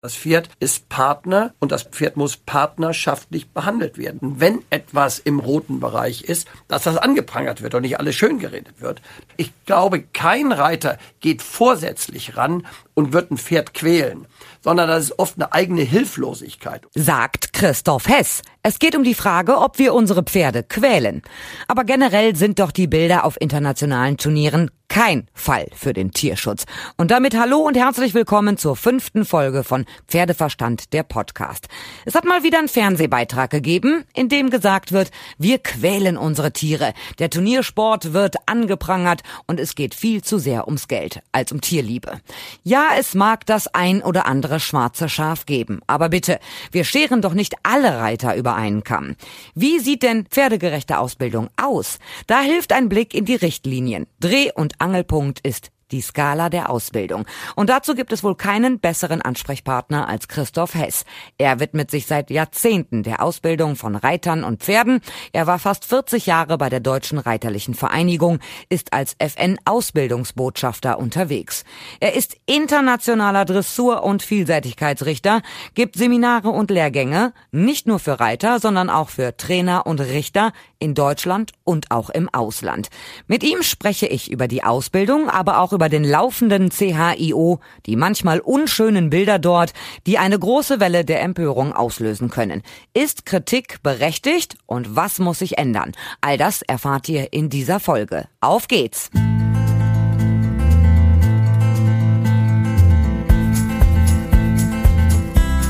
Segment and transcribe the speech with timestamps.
[0.00, 4.38] Das Pferd ist Partner und das Pferd muss partnerschaftlich behandelt werden.
[4.38, 8.80] Wenn etwas im roten Bereich ist, dass das angeprangert wird und nicht alles schön geredet
[8.80, 9.02] wird.
[9.36, 12.64] Ich glaube, kein Reiter geht vorsätzlich ran
[12.94, 14.26] und wird ein Pferd quälen,
[14.68, 16.86] sondern das ist oft eine eigene Hilflosigkeit.
[16.94, 18.42] Sagt Christoph Hess.
[18.62, 21.22] Es geht um die Frage, ob wir unsere Pferde quälen.
[21.68, 26.64] Aber generell sind doch die Bilder auf internationalen Turnieren kein Fall für den Tierschutz.
[26.96, 31.68] Und damit hallo und herzlich willkommen zur fünften Folge von Pferdeverstand, der Podcast.
[32.06, 36.94] Es hat mal wieder einen Fernsehbeitrag gegeben, in dem gesagt wird, wir quälen unsere Tiere.
[37.18, 42.20] Der Turniersport wird angeprangert und es geht viel zu sehr ums Geld als um Tierliebe.
[42.64, 46.38] Ja, es mag das ein oder andere schwarze Schaf geben, aber bitte,
[46.72, 49.16] wir scheren doch nicht alle Reiter über einen Kamm.
[49.54, 51.98] Wie sieht denn pferdegerechte Ausbildung aus?
[52.26, 54.06] Da hilft ein Blick in die Richtlinien.
[54.20, 57.26] Dreh- und Angelpunkt ist die Skala der Ausbildung.
[57.56, 61.04] Und dazu gibt es wohl keinen besseren Ansprechpartner als Christoph Hess.
[61.38, 65.00] Er widmet sich seit Jahrzehnten der Ausbildung von Reitern und Pferden.
[65.32, 71.64] Er war fast 40 Jahre bei der Deutschen Reiterlichen Vereinigung, ist als FN-Ausbildungsbotschafter unterwegs.
[72.00, 75.42] Er ist internationaler Dressur- und Vielseitigkeitsrichter,
[75.74, 80.94] gibt Seminare und Lehrgänge, nicht nur für Reiter, sondern auch für Trainer und Richter in
[80.94, 82.88] Deutschland und auch im Ausland.
[83.26, 88.40] Mit ihm spreche ich über die Ausbildung, aber auch über den laufenden CHIO, die manchmal
[88.40, 89.72] unschönen Bilder dort,
[90.08, 92.62] die eine große Welle der Empörung auslösen können.
[92.94, 95.92] Ist Kritik berechtigt und was muss sich ändern?
[96.20, 98.26] All das erfahrt ihr in dieser Folge.
[98.40, 99.08] Auf geht's!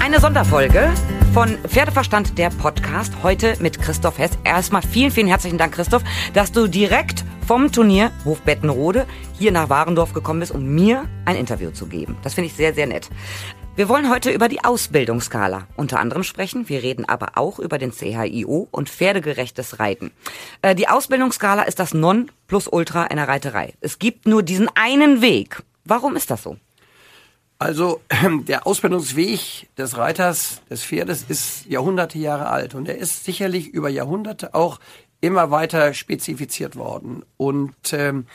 [0.03, 0.91] Eine Sonderfolge
[1.33, 4.33] von Pferdeverstand, der Podcast, heute mit Christoph Hess.
[4.45, 6.03] Erstmal vielen, vielen herzlichen Dank, Christoph,
[6.35, 9.07] dass du direkt vom Turnier Hof Bettenrode
[9.39, 12.17] hier nach Warendorf gekommen bist, um mir ein Interview zu geben.
[12.23, 13.11] Das finde ich sehr, sehr nett.
[13.77, 16.69] Wir wollen heute über die Ausbildungsskala unter anderem sprechen.
[16.69, 20.11] Wir reden aber auch über den CHIO und pferdegerechtes Reiten.
[20.63, 23.75] Äh, die Ausbildungsskala ist das Non plus Ultra einer Reiterei.
[23.81, 25.63] Es gibt nur diesen einen Weg.
[25.85, 26.57] Warum ist das so?
[27.59, 28.01] Also
[28.47, 33.89] der Ausbildungsweg des Reiters, des Pferdes ist Jahrhunderte Jahre alt und er ist sicherlich über
[33.89, 34.79] Jahrhunderte auch
[35.21, 37.25] immer weiter spezifiziert worden.
[37.37, 38.27] Und ähm,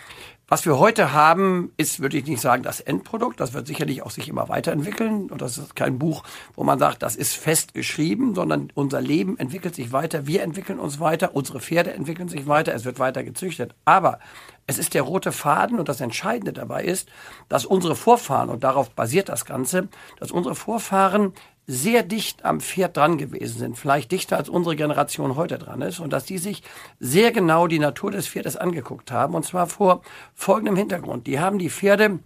[0.47, 3.39] was wir heute haben, ist, würde ich nicht sagen, das Endprodukt.
[3.39, 5.29] Das wird sicherlich auch sich immer weiterentwickeln.
[5.29, 6.23] Und das ist kein Buch,
[6.55, 10.27] wo man sagt, das ist fest geschrieben, sondern unser Leben entwickelt sich weiter.
[10.27, 11.33] Wir entwickeln uns weiter.
[11.33, 12.73] Unsere Pferde entwickeln sich weiter.
[12.73, 13.73] Es wird weiter gezüchtet.
[13.85, 14.19] Aber
[14.67, 17.09] es ist der rote Faden und das Entscheidende dabei ist,
[17.49, 19.87] dass unsere Vorfahren, und darauf basiert das Ganze,
[20.19, 21.33] dass unsere Vorfahren
[21.65, 25.99] sehr dicht am Pferd dran gewesen sind, vielleicht dichter als unsere Generation heute dran ist,
[25.99, 26.63] und dass die sich
[26.99, 30.01] sehr genau die Natur des Pferdes angeguckt haben, und zwar vor
[30.33, 31.27] folgendem Hintergrund.
[31.27, 32.19] Die haben die Pferde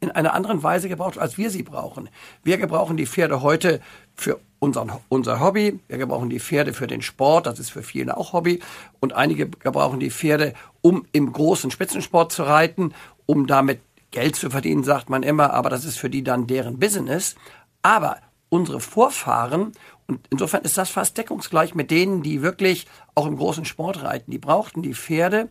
[0.00, 2.08] in einer anderen Weise gebraucht, als wir sie brauchen.
[2.42, 3.80] Wir gebrauchen die Pferde heute
[4.14, 5.80] für unseren, unser Hobby.
[5.88, 7.46] Wir gebrauchen die Pferde für den Sport.
[7.46, 8.60] Das ist für viele auch Hobby.
[9.00, 12.94] Und einige gebrauchen die Pferde, um im großen Spitzensport zu reiten,
[13.26, 13.80] um damit
[14.10, 15.52] Geld zu verdienen, sagt man immer.
[15.52, 17.34] Aber das ist für die dann deren Business.
[17.82, 19.72] Aber unsere Vorfahren,
[20.06, 24.30] und insofern ist das fast deckungsgleich mit denen, die wirklich auch im großen Sport reiten,
[24.30, 25.48] die brauchten die Pferde,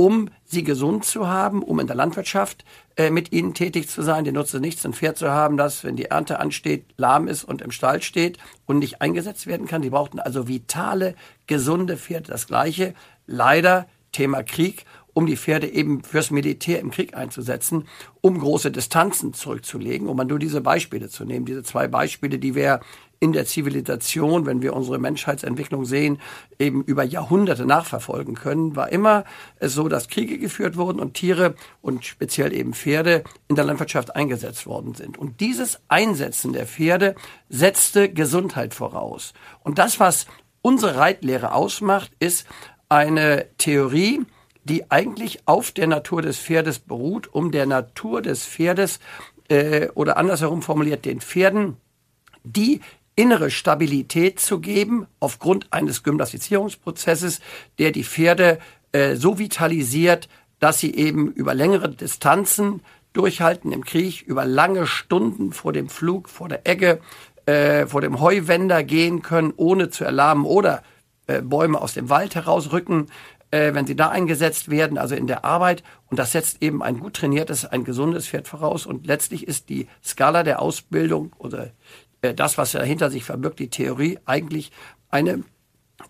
[0.00, 2.64] um sie gesund zu haben, um in der Landwirtschaft
[2.96, 4.24] äh, mit ihnen tätig zu sein.
[4.24, 7.60] Die nutzt nichts, ein Pferd zu haben, das, wenn die Ernte ansteht, lahm ist und
[7.60, 9.82] im Stall steht und nicht eingesetzt werden kann.
[9.82, 11.14] Die brauchten also vitale,
[11.46, 12.32] gesunde Pferde.
[12.32, 12.94] Das gleiche,
[13.26, 17.86] leider, Thema Krieg um die Pferde eben fürs Militär im Krieg einzusetzen,
[18.20, 22.54] um große Distanzen zurückzulegen, um mal nur diese Beispiele zu nehmen, diese zwei Beispiele, die
[22.54, 22.80] wir
[23.20, 26.18] in der Zivilisation, wenn wir unsere Menschheitsentwicklung sehen,
[26.58, 29.24] eben über Jahrhunderte nachverfolgen können, war immer
[29.56, 34.16] es so, dass Kriege geführt wurden und Tiere und speziell eben Pferde in der Landwirtschaft
[34.16, 35.18] eingesetzt worden sind.
[35.18, 37.14] Und dieses Einsetzen der Pferde
[37.50, 39.34] setzte Gesundheit voraus.
[39.62, 40.26] Und das, was
[40.62, 42.46] unsere Reitlehre ausmacht, ist
[42.88, 44.20] eine Theorie,
[44.64, 49.00] die eigentlich auf der Natur des Pferdes beruht, um der Natur des Pferdes
[49.48, 51.76] äh, oder andersherum formuliert den Pferden
[52.42, 52.80] die
[53.16, 57.40] innere Stabilität zu geben aufgrund eines Gymnastisierungsprozesses,
[57.78, 58.58] der die Pferde
[58.92, 60.28] äh, so vitalisiert,
[60.58, 62.82] dass sie eben über längere Distanzen
[63.12, 67.00] durchhalten im Krieg, über lange Stunden vor dem Flug, vor der Egge,
[67.46, 70.82] äh, vor dem Heuwender gehen können, ohne zu erlahmen oder
[71.26, 73.08] äh, Bäume aus dem Wald herausrücken,
[73.50, 75.82] äh, wenn sie da eingesetzt werden, also in der Arbeit.
[76.08, 78.86] Und das setzt eben ein gut trainiertes, ein gesundes Pferd voraus.
[78.86, 81.70] Und letztlich ist die Skala der Ausbildung oder
[82.22, 84.70] äh, das, was dahinter sich verbirgt, die Theorie, eigentlich
[85.10, 85.42] eine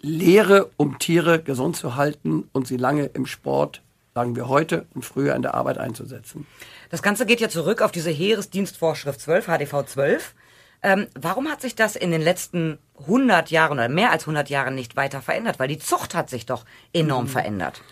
[0.01, 3.83] Lehre, um Tiere gesund zu halten und sie lange im Sport,
[4.15, 6.47] sagen wir heute und früher in der Arbeit einzusetzen.
[6.91, 10.35] Das Ganze geht ja zurück auf diese Heeresdienstvorschrift 12, HDV 12.
[10.82, 14.75] Ähm, warum hat sich das in den letzten 100 Jahren oder mehr als 100 Jahren
[14.75, 15.59] nicht weiter verändert?
[15.59, 17.29] Weil die Zucht hat sich doch enorm mhm.
[17.29, 17.82] verändert.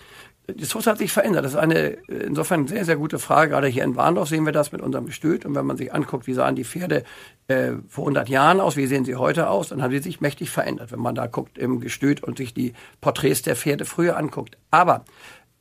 [0.50, 1.44] Die Zucht hat sich verändert.
[1.44, 3.50] Das ist eine insofern sehr, sehr gute Frage.
[3.50, 5.44] Gerade hier in Warndorf sehen wir das mit unserem Gestüt.
[5.44, 7.04] Und wenn man sich anguckt, wie sahen die Pferde
[7.48, 10.48] äh, vor 100 Jahren aus, wie sehen sie heute aus, dann haben sie sich mächtig
[10.48, 14.56] verändert, wenn man da guckt im Gestüt und sich die Porträts der Pferde früher anguckt.
[14.70, 15.04] Aber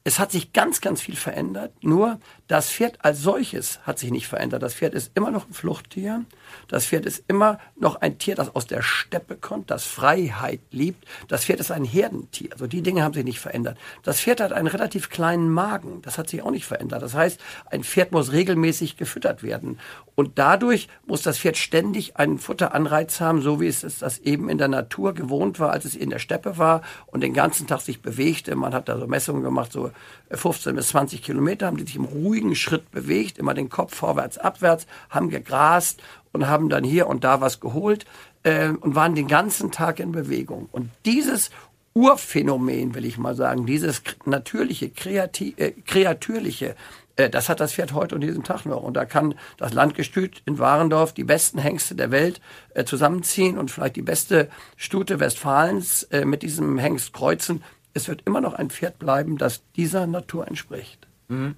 [0.06, 1.74] es hat sich ganz, ganz viel verändert.
[1.84, 4.64] Nur das Pferd als solches hat sich nicht verändert.
[4.64, 6.24] Das Pferd ist immer noch ein Fluchttier.
[6.70, 11.06] Das Pferd ist immer noch ein Tier, das aus der Steppe kommt, das Freiheit liebt.
[11.28, 12.50] Das Pferd ist ein Herdentier.
[12.54, 13.78] Also die Dinge haben sich nicht verändert.
[14.04, 16.02] Das Pferd hat einen relativ kleinen Magen.
[16.04, 17.02] Das hat sich auch nicht verändert.
[17.02, 17.40] Das heißt,
[17.70, 19.80] ein Pferd muss regelmäßig gefüttert werden.
[20.16, 24.58] Und dadurch muss das Pferd ständig einen Futteranreiz haben, so wie es das eben in
[24.58, 28.02] der Natur gewohnt war, als es in der Steppe war und den ganzen Tag sich
[28.02, 28.56] bewegte.
[28.56, 29.92] Man hat da so Messungen gemacht, so
[30.32, 34.38] 15 bis 20 Kilometer haben die sich im ruhigen Schritt bewegt, immer den Kopf vorwärts,
[34.38, 36.02] abwärts, haben gegrast
[36.32, 38.06] und haben dann hier und da was geholt
[38.44, 40.70] äh, und waren den ganzen Tag in Bewegung.
[40.72, 41.50] Und dieses
[41.94, 46.76] Urphänomen, will ich mal sagen, dieses natürliche, kreativ, äh, kreatürliche,
[47.18, 48.84] äh, das hat das Pferd heute und diesen Tag noch.
[48.84, 52.40] Und da kann das Landgestüt in Warendorf die besten Hengste der Welt
[52.74, 57.64] äh, zusammenziehen und vielleicht die beste Stute Westfalens äh, mit diesem Hengst kreuzen
[57.98, 61.08] es wird immer noch ein Pferd bleiben, das dieser Natur entspricht.
[61.28, 61.56] Mhm.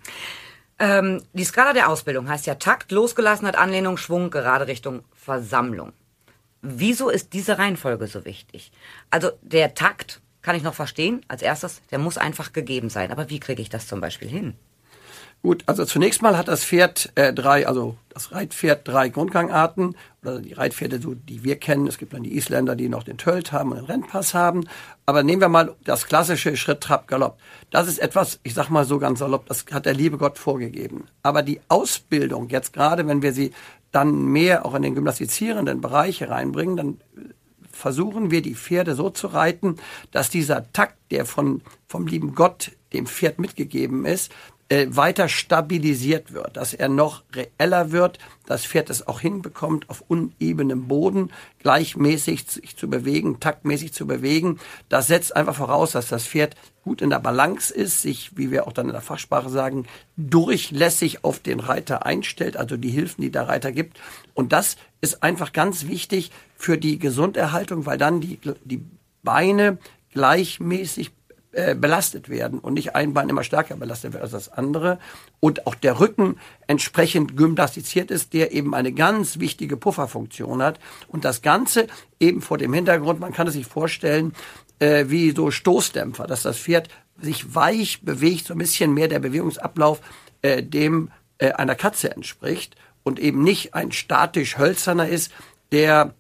[0.79, 5.93] Ähm, die Skala der Ausbildung heißt ja Takt, Losgelassenheit, Anlehnung, Schwung, gerade Richtung Versammlung.
[6.61, 8.71] Wieso ist diese Reihenfolge so wichtig?
[9.09, 11.21] Also der Takt kann ich noch verstehen.
[11.27, 13.11] Als erstes, der muss einfach gegeben sein.
[13.11, 14.55] Aber wie kriege ich das zum Beispiel hin?
[15.41, 20.41] Gut, also zunächst mal hat das Pferd äh, drei, also das Reitpferd drei Grundgangarten oder
[20.41, 21.87] die Reitpferde, so die wir kennen.
[21.87, 24.67] Es gibt dann die Isländer, die noch den Tölt haben und den Rennpass haben.
[25.05, 27.39] Aber nehmen wir mal das klassische Schritt, Trab, Galopp.
[27.71, 31.07] Das ist etwas, ich sag mal so ganz salopp, das hat der liebe Gott vorgegeben.
[31.23, 33.53] Aber die Ausbildung, jetzt gerade wenn wir sie
[33.93, 37.01] dann mehr auch in den gymnastizierenden Bereiche reinbringen, dann
[37.71, 39.77] versuchen wir die Pferde so zu reiten,
[40.11, 44.33] dass dieser Takt, der von, vom lieben Gott dem Pferd mitgegeben ist,
[44.69, 50.03] äh, weiter stabilisiert wird, dass er noch reeller wird, das Pferd es auch hinbekommt, auf
[50.07, 54.59] unebenem Boden gleichmäßig sich zu bewegen, taktmäßig zu bewegen.
[54.87, 58.67] Das setzt einfach voraus, dass das Pferd gut in der Balance ist, sich, wie wir
[58.67, 59.85] auch dann in der Fachsprache sagen,
[60.17, 63.99] durchlässig auf den Reiter einstellt, also die Hilfen, die der Reiter gibt.
[64.33, 68.83] Und das ist einfach ganz wichtig für die Gesunderhaltung, weil dann die, die
[69.23, 69.77] Beine
[70.11, 71.11] gleichmäßig
[71.51, 74.99] äh, belastet werden und nicht ein Bein immer stärker belastet wird als das andere.
[75.39, 76.37] Und auch der Rücken
[76.67, 80.79] entsprechend gymnastiziert ist, der eben eine ganz wichtige Pufferfunktion hat.
[81.07, 81.87] Und das Ganze
[82.19, 84.33] eben vor dem Hintergrund, man kann es sich vorstellen,
[84.77, 89.19] äh, wie so Stoßdämpfer, dass das Pferd sich weich bewegt, so ein bisschen mehr der
[89.19, 90.01] Bewegungsablauf
[90.41, 91.09] äh, dem
[91.39, 95.31] äh, einer Katze entspricht und eben nicht ein statisch hölzerner ist,
[95.71, 96.13] der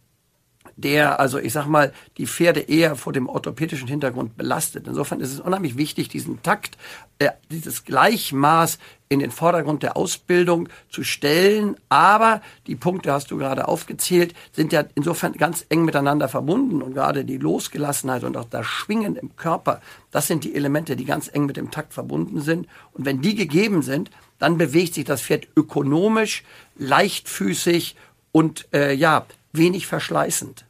[0.81, 4.87] der, also ich sag mal, die Pferde eher vor dem orthopädischen Hintergrund belastet.
[4.87, 6.77] Insofern ist es unheimlich wichtig, diesen Takt,
[7.19, 8.79] äh, dieses Gleichmaß
[9.09, 11.75] in den Vordergrund der Ausbildung zu stellen.
[11.89, 16.81] Aber die Punkte hast du gerade aufgezählt, sind ja insofern ganz eng miteinander verbunden.
[16.81, 21.05] Und gerade die Losgelassenheit und auch das Schwingen im Körper, das sind die Elemente, die
[21.05, 22.67] ganz eng mit dem Takt verbunden sind.
[22.93, 26.43] Und wenn die gegeben sind, dann bewegt sich das Pferd ökonomisch,
[26.77, 27.95] leichtfüßig
[28.31, 30.65] und äh, ja, wenig verschleißend.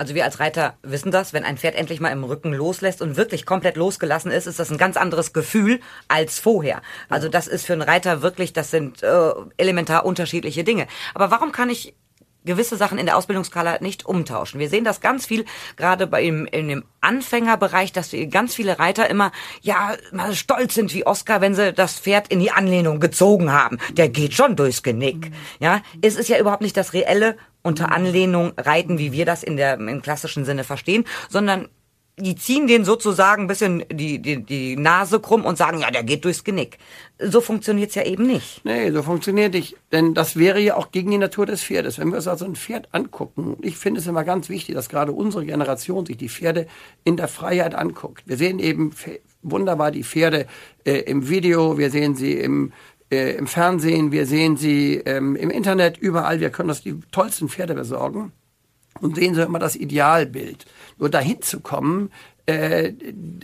[0.00, 3.18] Also wir als Reiter wissen das, wenn ein Pferd endlich mal im Rücken loslässt und
[3.18, 6.80] wirklich komplett losgelassen ist, ist das ein ganz anderes Gefühl als vorher.
[7.10, 10.86] Also das ist für einen Reiter wirklich, das sind äh, elementar unterschiedliche Dinge.
[11.12, 11.94] Aber warum kann ich
[12.44, 14.60] gewisse Sachen in der Ausbildungsskala nicht umtauschen.
[14.60, 15.44] Wir sehen das ganz viel,
[15.76, 20.94] gerade bei im, in dem Anfängerbereich, dass ganz viele Reiter immer, ja, mal stolz sind
[20.94, 23.78] wie Oscar, wenn sie das Pferd in die Anlehnung gezogen haben.
[23.92, 25.30] Der geht schon durchs Genick.
[25.58, 29.56] Ja, es ist ja überhaupt nicht das reelle unter Anlehnung reiten, wie wir das in
[29.56, 31.68] der, im klassischen Sinne verstehen, sondern
[32.20, 36.04] die ziehen den sozusagen ein bisschen die, die, die Nase krumm und sagen, ja, der
[36.04, 36.78] geht durchs Genick.
[37.18, 38.64] So funktioniert's ja eben nicht.
[38.64, 39.76] Nee, so funktioniert nicht.
[39.92, 41.98] Denn das wäre ja auch gegen die Natur des Pferdes.
[41.98, 45.12] Wenn wir uns also ein Pferd angucken, ich finde es immer ganz wichtig, dass gerade
[45.12, 46.66] unsere Generation sich die Pferde
[47.04, 48.22] in der Freiheit anguckt.
[48.26, 48.92] Wir sehen eben
[49.42, 50.46] wunderbar die Pferde
[50.84, 52.72] äh, im Video, wir sehen sie im
[53.10, 56.40] äh, im Fernsehen, wir sehen sie ähm, im Internet, überall.
[56.40, 58.32] Wir können uns die tollsten Pferde besorgen
[59.00, 60.66] und sehen so immer das Idealbild.
[60.98, 62.10] Nur dahin zu kommen,
[62.46, 62.92] äh,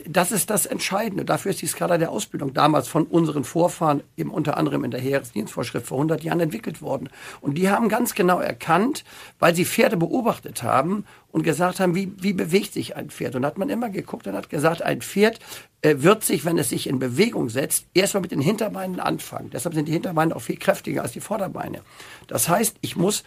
[0.08, 1.24] das ist das Entscheidende.
[1.24, 5.00] Dafür ist die Skala der Ausbildung damals von unseren Vorfahren, eben unter anderem in der
[5.00, 7.08] Heeresdienstvorschrift vor 100 Jahren entwickelt worden.
[7.40, 9.04] Und die haben ganz genau erkannt,
[9.38, 13.36] weil sie Pferde beobachtet haben und gesagt haben, wie, wie bewegt sich ein Pferd.
[13.36, 15.38] Und hat man immer geguckt und hat gesagt, ein Pferd
[15.82, 19.50] äh, wird sich, wenn es sich in Bewegung setzt, erstmal mit den Hinterbeinen anfangen.
[19.50, 21.82] Deshalb sind die Hinterbeine auch viel kräftiger als die Vorderbeine.
[22.26, 23.24] Das heißt, ich muss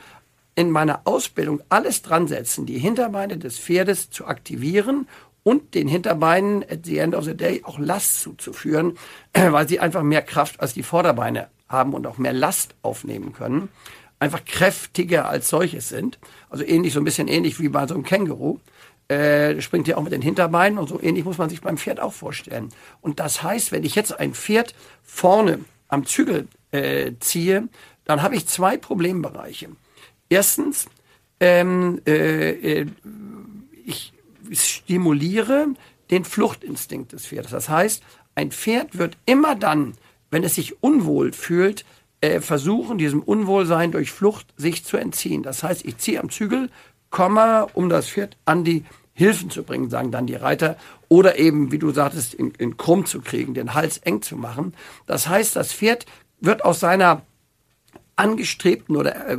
[0.55, 5.07] in meiner Ausbildung alles dran setzen, die Hinterbeine des Pferdes zu aktivieren
[5.43, 8.97] und den Hinterbeinen at the end of the day auch Last zuzuführen,
[9.33, 13.69] weil sie einfach mehr Kraft als die Vorderbeine haben und auch mehr Last aufnehmen können.
[14.19, 16.19] Einfach kräftiger als solches sind.
[16.49, 18.59] Also ähnlich, so ein bisschen ähnlich wie bei so einem Känguru.
[19.07, 21.99] Äh, springt ja auch mit den Hinterbeinen und so ähnlich muss man sich beim Pferd
[21.99, 22.69] auch vorstellen.
[23.01, 27.69] Und das heißt, wenn ich jetzt ein Pferd vorne am Zügel äh, ziehe,
[28.05, 29.69] dann habe ich zwei Problembereiche.
[30.29, 30.87] Erstens,
[31.39, 32.85] ähm, äh, äh
[33.85, 34.13] ich
[34.53, 35.67] stimuliere
[36.11, 37.51] den Fluchtinstinkt des Pferdes.
[37.51, 38.03] Das heißt,
[38.35, 39.93] ein Pferd wird immer dann,
[40.31, 41.85] wenn es sich unwohl fühlt,
[42.21, 45.43] äh, versuchen, diesem Unwohlsein durch Flucht sich zu entziehen.
[45.43, 46.69] Das heißt, ich ziehe am Zügel,
[47.09, 50.77] komme, um das Pferd an die Hilfen zu bringen, sagen dann die Reiter,
[51.09, 54.73] oder eben, wie du sagtest, in, in krumm zu kriegen, den Hals eng zu machen.
[55.07, 56.05] Das heißt, das Pferd
[56.39, 57.23] wird aus seiner
[58.15, 59.37] angestrebten oder äh,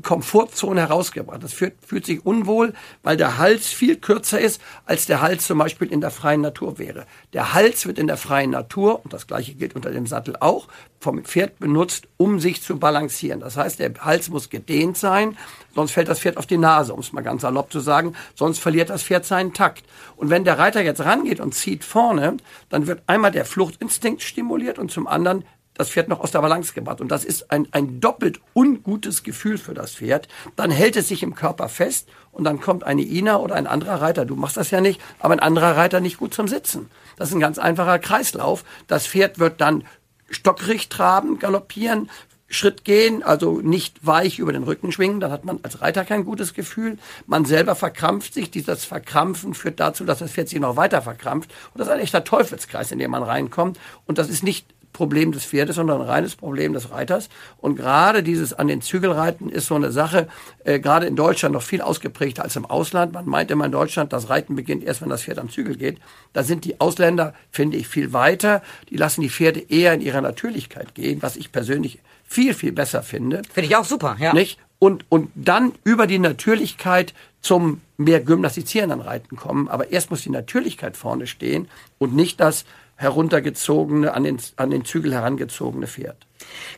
[0.00, 1.42] Komfortzone herausgebracht.
[1.42, 2.72] Das fühlt, fühlt sich unwohl,
[3.02, 6.78] weil der Hals viel kürzer ist, als der Hals zum Beispiel in der freien Natur
[6.78, 7.06] wäre.
[7.34, 10.68] Der Hals wird in der freien Natur, und das gleiche gilt unter dem Sattel auch,
[10.98, 13.40] vom Pferd benutzt, um sich zu balancieren.
[13.40, 15.36] Das heißt, der Hals muss gedehnt sein,
[15.74, 18.60] sonst fällt das Pferd auf die Nase, um es mal ganz salopp zu sagen, sonst
[18.60, 19.84] verliert das Pferd seinen Takt.
[20.16, 22.38] Und wenn der Reiter jetzt rangeht und zieht vorne,
[22.70, 25.44] dann wird einmal der Fluchtinstinkt stimuliert und zum anderen
[25.74, 27.00] das Pferd noch aus der Balance gebracht.
[27.00, 30.28] Und das ist ein, ein doppelt ungutes Gefühl für das Pferd.
[30.56, 34.00] Dann hält es sich im Körper fest und dann kommt eine Ina oder ein anderer
[34.00, 34.24] Reiter.
[34.24, 36.90] Du machst das ja nicht, aber ein anderer Reiter nicht gut zum Sitzen.
[37.16, 38.64] Das ist ein ganz einfacher Kreislauf.
[38.86, 39.84] Das Pferd wird dann
[40.30, 42.08] stockrig traben, galoppieren,
[42.48, 46.24] Schritt gehen, also nicht weich über den Rücken schwingen, dann hat man als Reiter kein
[46.24, 46.98] gutes Gefühl.
[47.26, 51.50] Man selber verkrampft sich, dieses Verkrampfen führt dazu, dass das Pferd sich noch weiter verkrampft.
[51.72, 53.78] Und das ist ein echter Teufelskreis, in den man reinkommt.
[54.06, 57.28] Und das ist nicht Problem des Pferdes, sondern ein reines Problem des Reiters.
[57.58, 60.28] Und gerade dieses an den Zügel reiten ist so eine Sache,
[60.64, 63.12] äh, gerade in Deutschland noch viel ausgeprägter als im Ausland.
[63.12, 65.98] Man meint immer in Deutschland, das Reiten beginnt erst, wenn das Pferd am Zügel geht.
[66.32, 68.62] Da sind die Ausländer, finde ich, viel weiter.
[68.90, 73.02] Die lassen die Pferde eher in ihrer Natürlichkeit gehen, was ich persönlich viel, viel besser
[73.02, 73.42] finde.
[73.52, 74.32] Finde ich auch super, ja.
[74.32, 74.58] Nicht?
[74.78, 79.68] Und, und dann über die Natürlichkeit zum mehr gymnastizierenden Reiten kommen.
[79.68, 81.68] Aber erst muss die Natürlichkeit vorne stehen
[81.98, 82.64] und nicht das,
[82.96, 86.26] heruntergezogene, an den, an den Zügel herangezogene Pferd.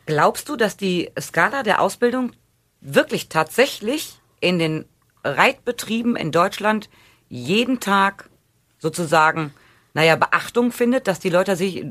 [0.07, 2.33] Glaubst du, dass die Skala der Ausbildung
[2.81, 4.85] wirklich tatsächlich in den
[5.23, 6.89] Reitbetrieben in Deutschland
[7.29, 8.29] jeden Tag
[8.79, 9.53] sozusagen
[9.95, 11.87] naja, Beachtung findet, dass die Leute sich,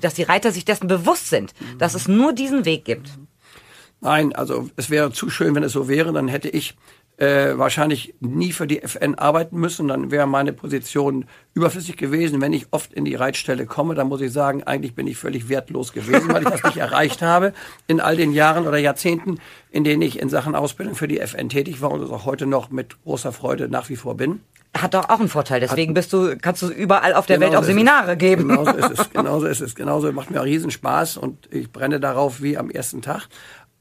[0.00, 3.10] dass die Reiter sich dessen bewusst sind, dass es nur diesen Weg gibt.
[4.00, 6.76] Nein, also es wäre zu schön, wenn es so wäre, dann hätte ich
[7.18, 9.88] äh, wahrscheinlich nie für die FN arbeiten müssen.
[9.88, 12.40] Dann wäre meine Position überflüssig gewesen.
[12.40, 15.48] Wenn ich oft in die Reitstelle komme, dann muss ich sagen, eigentlich bin ich völlig
[15.48, 17.52] wertlos gewesen, weil ich das nicht erreicht habe
[17.88, 19.38] in all den Jahren oder Jahrzehnten,
[19.70, 22.46] in denen ich in Sachen Ausbildung für die FN tätig war und es auch heute
[22.46, 24.40] noch mit großer Freude nach wie vor bin.
[24.76, 25.60] Hat doch auch einen Vorteil.
[25.60, 28.18] Deswegen bist du, kannst du überall auf der Welt auch Seminare es.
[28.18, 28.48] geben.
[28.48, 29.10] Genauso ist es.
[29.10, 29.74] Genauso ist es.
[29.74, 33.28] Genauso macht mir auch Riesenspaß und ich brenne darauf wie am ersten Tag.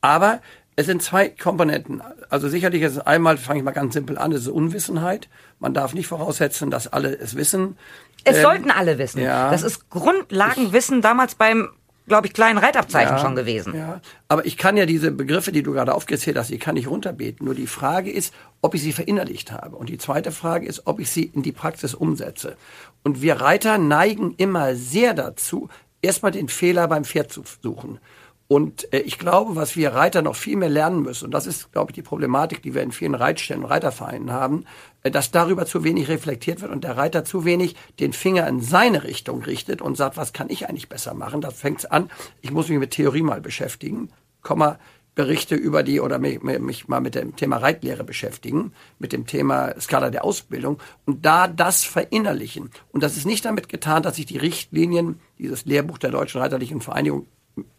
[0.01, 0.39] Aber
[0.77, 2.03] es sind zwei Komponenten.
[2.29, 5.27] Also sicherlich ist es einmal, fange ich mal ganz simpel an, es ist Unwissenheit.
[5.60, 7.77] Man darf nicht voraussetzen, dass alle es wissen.
[8.24, 9.22] Es ähm, sollten alle wissen.
[9.22, 11.69] Ja, das ist Grundlagenwissen damals beim
[12.07, 13.75] glaube ich, kleinen Reitabzeichen ja, schon gewesen.
[13.75, 16.88] Ja, aber ich kann ja diese Begriffe, die du gerade aufgezählt hast, die kann ich
[16.88, 17.46] runterbeten.
[17.46, 19.75] Nur die Frage ist, ob ich sie verinnerlicht habe.
[19.75, 22.55] Und die zweite Frage ist, ob ich sie in die Praxis umsetze.
[23.03, 25.67] Und wir Reiter neigen immer sehr dazu,
[26.01, 28.00] erstmal den Fehler beim Pferd zu suchen.
[28.47, 31.71] Und äh, ich glaube, was wir Reiter noch viel mehr lernen müssen, und das ist,
[31.73, 34.65] glaube ich, die Problematik, die wir in vielen Reitstellen und Reitervereinen haben,
[35.03, 38.61] äh, dass darüber zu wenig reflektiert wird und der Reiter zu wenig den Finger in
[38.61, 41.41] seine Richtung richtet und sagt, was kann ich eigentlich besser machen?
[41.41, 42.09] Da fängt's an,
[42.41, 44.09] ich muss mich mit Theorie mal beschäftigen,
[44.41, 44.79] Komma,
[45.13, 49.73] Berichte über die oder mich, mich mal mit dem Thema Reitlehre beschäftigen, mit dem Thema
[49.81, 52.69] Skala der Ausbildung und da das verinnerlichen.
[52.91, 56.81] Und das ist nicht damit getan, dass ich die Richtlinien, dieses Lehrbuch der Deutschen Reiterlichen
[56.81, 57.25] Vereinigung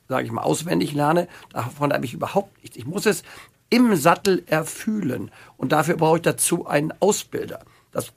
[0.09, 1.29] sage ich mal, auswendig lerne.
[1.53, 2.77] Davon habe ich überhaupt nichts.
[2.77, 3.23] Ich muss es
[3.71, 5.31] im Sattel erfühlen.
[5.57, 7.61] Und dafür brauche ich dazu einen Ausbilder.
[7.93, 8.13] Das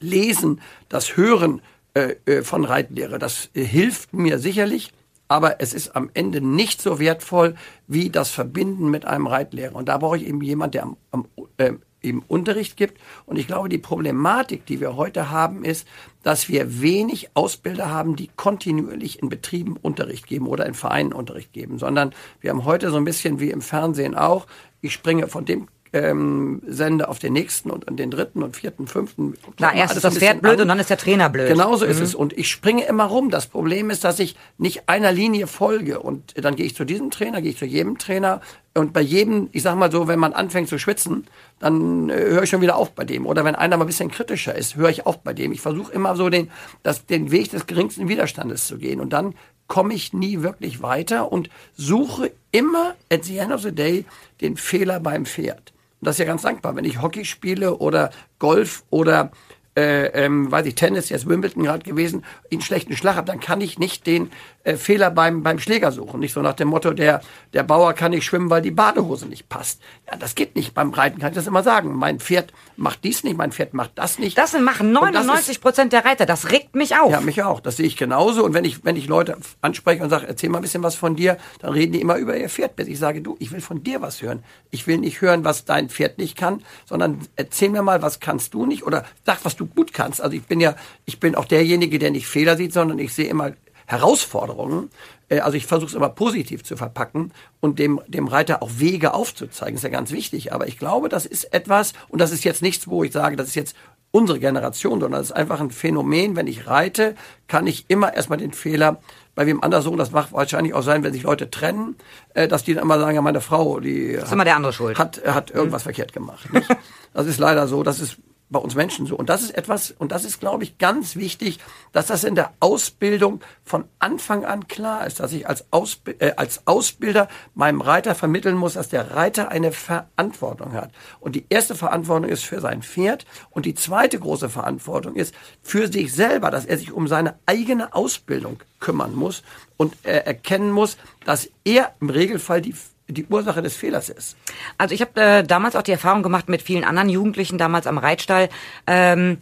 [0.00, 1.62] Lesen, das Hören
[1.94, 4.92] äh, äh, von Reitlehre, das äh, hilft mir sicherlich.
[5.28, 7.54] Aber es ist am Ende nicht so wertvoll
[7.86, 9.74] wie das Verbinden mit einem Reitlehrer.
[9.74, 11.72] Und da brauche ich eben jemanden, der am, am äh,
[12.04, 13.00] im Unterricht gibt.
[13.26, 15.88] Und ich glaube, die Problematik, die wir heute haben, ist,
[16.22, 21.52] dass wir wenig Ausbilder haben, die kontinuierlich in Betrieben Unterricht geben oder in Vereinen Unterricht
[21.52, 24.46] geben, sondern wir haben heute so ein bisschen wie im Fernsehen auch,
[24.80, 28.88] ich springe von dem ähm, sende auf den nächsten und an den dritten und vierten,
[28.88, 29.34] fünften.
[29.60, 30.62] Na, erst ist das Pferd blöd an.
[30.62, 31.46] und dann ist der Trainer blöd.
[31.46, 31.90] Genauso mhm.
[31.92, 32.14] ist es.
[32.16, 33.30] Und ich springe immer rum.
[33.30, 36.00] Das Problem ist, dass ich nicht einer Linie folge.
[36.00, 38.40] Und dann gehe ich zu diesem Trainer, gehe ich zu jedem Trainer.
[38.74, 41.28] Und bei jedem, ich sag mal so, wenn man anfängt zu schwitzen,
[41.60, 43.24] dann äh, höre ich schon wieder auf bei dem.
[43.24, 45.52] Oder wenn einer mal ein bisschen kritischer ist, höre ich auf bei dem.
[45.52, 46.50] Ich versuche immer so den,
[46.82, 49.00] das, den Weg des geringsten Widerstandes zu gehen.
[49.00, 49.34] Und dann
[49.68, 54.04] komme ich nie wirklich weiter und suche immer at the end of the day
[54.40, 55.72] den Fehler beim Pferd.
[56.04, 59.30] Und das ist ja ganz dankbar, wenn ich Hockey spiele oder Golf oder
[59.76, 63.60] äh, ähm, weiß ich, Tennis, jetzt Wimbledon gerade gewesen, einen schlechten Schlag habe, dann kann
[63.60, 64.30] ich nicht den
[64.62, 66.20] äh, Fehler beim, beim Schläger suchen.
[66.20, 67.20] Nicht so nach dem Motto, der,
[67.52, 69.80] der Bauer kann nicht schwimmen, weil die Badehose nicht passt.
[70.10, 70.74] Ja, das geht nicht.
[70.74, 71.94] Beim Reiten kann ich das immer sagen.
[71.94, 74.38] Mein Pferd macht dies nicht, mein Pferd macht das nicht.
[74.38, 76.24] Das machen 99 Prozent der Reiter.
[76.24, 77.10] Das regt mich auf.
[77.10, 77.60] Ja, mich auch.
[77.60, 78.44] Das sehe ich genauso.
[78.44, 81.16] Und wenn ich, wenn ich Leute anspreche und sage, erzähl mal ein bisschen was von
[81.16, 82.76] dir, dann reden die immer über ihr Pferd.
[82.76, 84.44] Bis ich sage, du, ich will von dir was hören.
[84.70, 88.54] Ich will nicht hören, was dein Pferd nicht kann, sondern erzähl mir mal, was kannst
[88.54, 90.20] du nicht oder sag, was du gut kannst.
[90.20, 93.28] Also ich bin ja, ich bin auch derjenige, der nicht Fehler sieht, sondern ich sehe
[93.28, 93.52] immer
[93.86, 94.90] Herausforderungen.
[95.28, 99.14] Äh, also ich versuche es immer positiv zu verpacken und dem, dem Reiter auch Wege
[99.14, 99.76] aufzuzeigen.
[99.76, 100.52] ist ja ganz wichtig.
[100.52, 103.48] Aber ich glaube, das ist etwas, und das ist jetzt nichts, wo ich sage, das
[103.48, 103.76] ist jetzt
[104.10, 106.36] unsere Generation, sondern das ist einfach ein Phänomen.
[106.36, 107.16] Wenn ich reite,
[107.48, 109.00] kann ich immer erstmal den Fehler
[109.34, 111.96] bei wem anders so, das macht wahrscheinlich auch sein, wenn sich Leute trennen,
[112.34, 114.96] äh, dass die dann immer sagen, ja, meine Frau, die hat, immer der andere schuld.
[114.96, 115.86] hat, hat irgendwas mhm.
[115.86, 116.52] verkehrt gemacht.
[116.52, 116.68] Nicht?
[117.12, 117.84] Das ist leider so.
[117.84, 118.16] Das ist
[118.50, 119.16] bei uns Menschen so.
[119.16, 121.58] Und das ist etwas, und das ist, glaube ich, ganz wichtig,
[121.92, 126.32] dass das in der Ausbildung von Anfang an klar ist, dass ich als, Ausb äh,
[126.36, 130.90] als Ausbilder meinem Reiter vermitteln muss, dass der Reiter eine Verantwortung hat.
[131.20, 135.90] Und die erste Verantwortung ist für sein Pferd und die zweite große Verantwortung ist für
[135.90, 139.42] sich selber, dass er sich um seine eigene Ausbildung kümmern muss
[139.76, 142.74] und äh, erkennen muss, dass er im Regelfall die
[143.08, 144.36] die Ursache des Fehlers ist.
[144.78, 147.98] Also ich habe äh, damals auch die Erfahrung gemacht mit vielen anderen Jugendlichen damals am
[147.98, 148.48] Reitstall.
[148.86, 149.38] Ähm,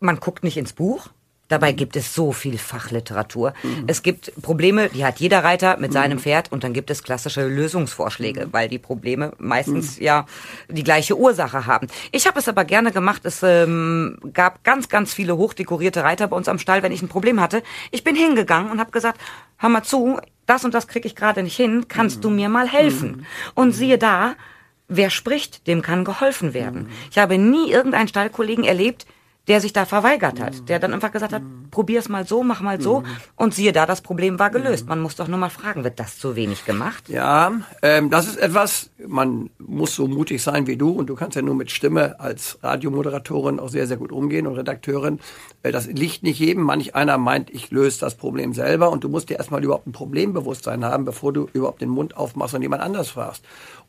[0.00, 1.08] man guckt nicht ins Buch.
[1.52, 3.52] Dabei gibt es so viel Fachliteratur.
[3.62, 3.84] Mhm.
[3.86, 5.94] Es gibt Probleme, die hat jeder Reiter mit mhm.
[5.94, 8.52] seinem Pferd und dann gibt es klassische Lösungsvorschläge, mhm.
[8.54, 10.02] weil die Probleme meistens mhm.
[10.02, 10.26] ja
[10.70, 11.88] die gleiche Ursache haben.
[12.10, 13.20] Ich habe es aber gerne gemacht.
[13.26, 17.08] Es ähm, gab ganz, ganz viele hochdekorierte Reiter bei uns am Stall, wenn ich ein
[17.08, 17.62] Problem hatte.
[17.90, 19.20] Ich bin hingegangen und habe gesagt,
[19.58, 20.20] hör mal zu,
[20.52, 22.22] das und das kriege ich gerade nicht hin, kannst mhm.
[22.22, 23.26] du mir mal helfen?
[23.54, 24.34] Und siehe da,
[24.88, 26.90] wer spricht, dem kann geholfen werden.
[27.10, 29.06] Ich habe nie irgendeinen Stallkollegen erlebt,
[29.48, 32.80] der sich da verweigert hat, der dann einfach gesagt hat, probier's mal so, mach mal
[32.80, 33.02] so
[33.34, 34.86] und siehe da, das Problem war gelöst.
[34.86, 37.08] Man muss doch nur mal fragen, wird das zu wenig gemacht?
[37.08, 37.52] Ja,
[37.82, 41.42] ähm, das ist etwas, man muss so mutig sein wie du und du kannst ja
[41.42, 45.18] nur mit Stimme als Radiomoderatorin auch sehr, sehr gut umgehen und Redakteurin.
[45.64, 46.62] Äh, das liegt nicht jedem.
[46.62, 49.92] Manch einer meint, ich löse das Problem selber und du musst dir erstmal überhaupt ein
[49.92, 53.44] Problembewusstsein haben, bevor du überhaupt den Mund aufmachst und jemand anders fragst.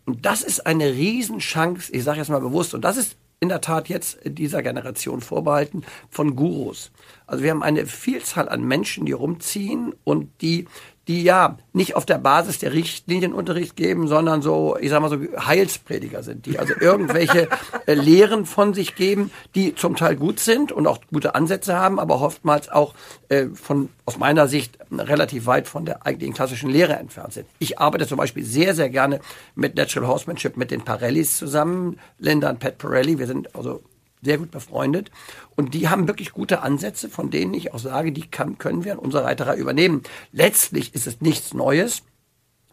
[0.06, 3.60] Und das ist eine Riesenchance, ich sage jetzt mal bewusst, und das ist in der
[3.60, 6.92] Tat jetzt dieser Generation vorbehalten von Gurus.
[7.28, 10.66] Also wir haben eine Vielzahl an Menschen, die rumziehen und die
[11.08, 15.18] die ja nicht auf der Basis der Richtlinienunterricht geben, sondern so, ich sag mal so,
[15.18, 17.50] Heilsprediger sind, die also irgendwelche
[17.88, 22.00] äh, Lehren von sich geben, die zum Teil gut sind und auch gute Ansätze haben,
[22.00, 22.94] aber oftmals auch
[23.28, 27.48] äh, von, aus meiner Sicht relativ weit von der eigentlichen klassischen Lehre entfernt sind.
[27.60, 29.20] Ich arbeite zum Beispiel sehr, sehr gerne
[29.56, 33.82] mit Natural Horsemanship, mit den Parellis zusammen, Linda und Pat Parelli, wir sind also
[34.24, 35.12] sehr gut befreundet.
[35.56, 38.94] Und die haben wirklich gute Ansätze, von denen ich auch sage, die kann, können wir
[38.94, 40.04] in unserer Reiterei übernehmen.
[40.32, 42.04] Letztlich ist es nichts Neues.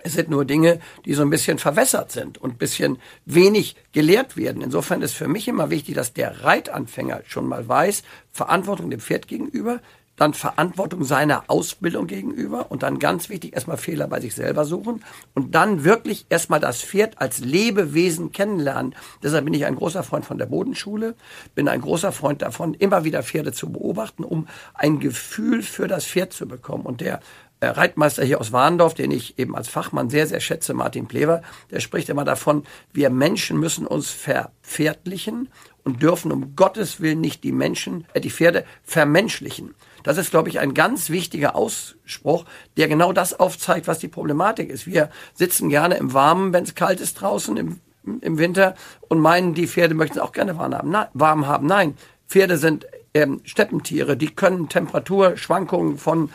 [0.03, 4.37] Es sind nur Dinge, die so ein bisschen verwässert sind und ein bisschen wenig gelehrt
[4.37, 4.63] werden.
[4.63, 9.29] Insofern ist für mich immer wichtig, dass der Reitanfänger schon mal weiß, Verantwortung dem Pferd
[9.29, 9.81] gegenüber,
[10.21, 15.03] dann Verantwortung seiner Ausbildung gegenüber und dann ganz wichtig erstmal Fehler bei sich selber suchen
[15.35, 18.95] und dann wirklich erstmal das Pferd als Lebewesen kennenlernen.
[19.23, 21.15] Deshalb bin ich ein großer Freund von der Bodenschule,
[21.55, 26.05] bin ein großer Freund davon, immer wieder Pferde zu beobachten, um ein Gefühl für das
[26.05, 26.85] Pferd zu bekommen.
[26.85, 27.21] Und der
[27.61, 31.43] äh, Reitmeister hier aus Warndorf, den ich eben als Fachmann sehr, sehr schätze, Martin Plever,
[31.71, 35.49] der spricht immer davon, wir Menschen müssen uns verpferdlichen
[35.85, 39.75] und dürfen um Gottes Willen nicht die Menschen, äh, die Pferde vermenschlichen.
[40.03, 42.45] Das ist, glaube ich, ein ganz wichtiger Ausspruch,
[42.77, 44.87] der genau das aufzeigt, was die Problematik ist.
[44.87, 47.81] Wir sitzen gerne im Warmen, wenn es kalt ist draußen im,
[48.21, 48.75] im Winter
[49.09, 50.91] und meinen, die Pferde möchten es auch gerne warm haben.
[50.91, 51.67] Nein, warm haben.
[51.67, 51.97] Nein,
[52.29, 56.31] Pferde sind ähm, Steppentiere, die können Temperaturschwankungen von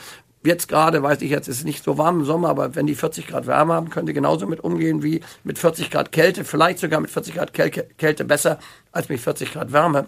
[0.46, 2.96] jetzt gerade, weiß ich jetzt, ist es nicht so warm im Sommer, aber wenn die
[2.96, 6.80] 40 Grad Wärme haben, können die genauso mit umgehen wie mit 40 Grad Kälte, vielleicht
[6.80, 8.60] sogar mit 40 Grad Kälte besser
[8.92, 10.08] als mit 40 Grad Wärme.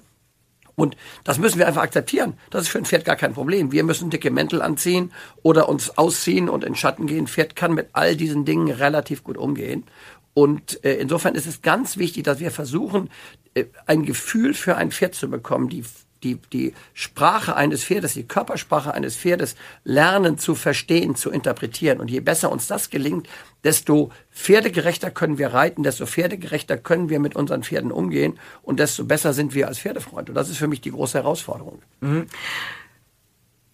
[0.80, 2.36] Und das müssen wir einfach akzeptieren.
[2.52, 3.72] Das ist für ein Pferd gar kein Problem.
[3.72, 5.12] Wir müssen dicke Mäntel anziehen
[5.42, 7.26] oder uns ausziehen und in Schatten gehen.
[7.26, 9.86] Ein Pferd kann mit all diesen Dingen relativ gut umgehen.
[10.36, 13.10] Und äh, insofern ist es ganz wichtig, dass wir versuchen,
[13.56, 15.84] äh, ein Gefühl für ein Pferd zu bekommen, die
[16.24, 22.00] die, die Sprache eines Pferdes, die Körpersprache eines Pferdes lernen zu verstehen, zu interpretieren.
[22.00, 23.28] Und je besser uns das gelingt,
[23.64, 29.04] desto pferdegerechter können wir reiten, desto pferdegerechter können wir mit unseren Pferden umgehen und desto
[29.04, 30.30] besser sind wir als Pferdefreund.
[30.30, 31.82] Und das ist für mich die große Herausforderung.
[32.02, 32.28] Mhm.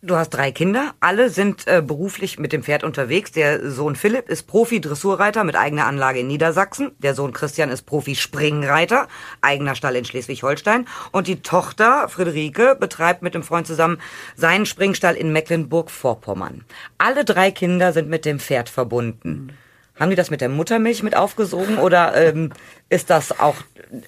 [0.06, 3.32] Du hast drei Kinder, alle sind äh, beruflich mit dem Pferd unterwegs.
[3.32, 6.92] Der Sohn Philipp ist Profi-Dressurreiter mit eigener Anlage in Niedersachsen.
[6.98, 9.08] Der Sohn Christian ist Profi-Springreiter,
[9.40, 10.88] eigener Stall in Schleswig-Holstein.
[11.14, 13.98] Und die Tochter Friederike betreibt mit dem Freund zusammen
[14.36, 16.66] seinen Springstall in Mecklenburg-Vorpommern.
[16.98, 19.54] Alle drei Kinder sind mit dem Pferd verbunden.
[19.98, 22.52] Haben die das mit der Muttermilch mit aufgesogen oder ähm,
[22.90, 23.56] ist das auch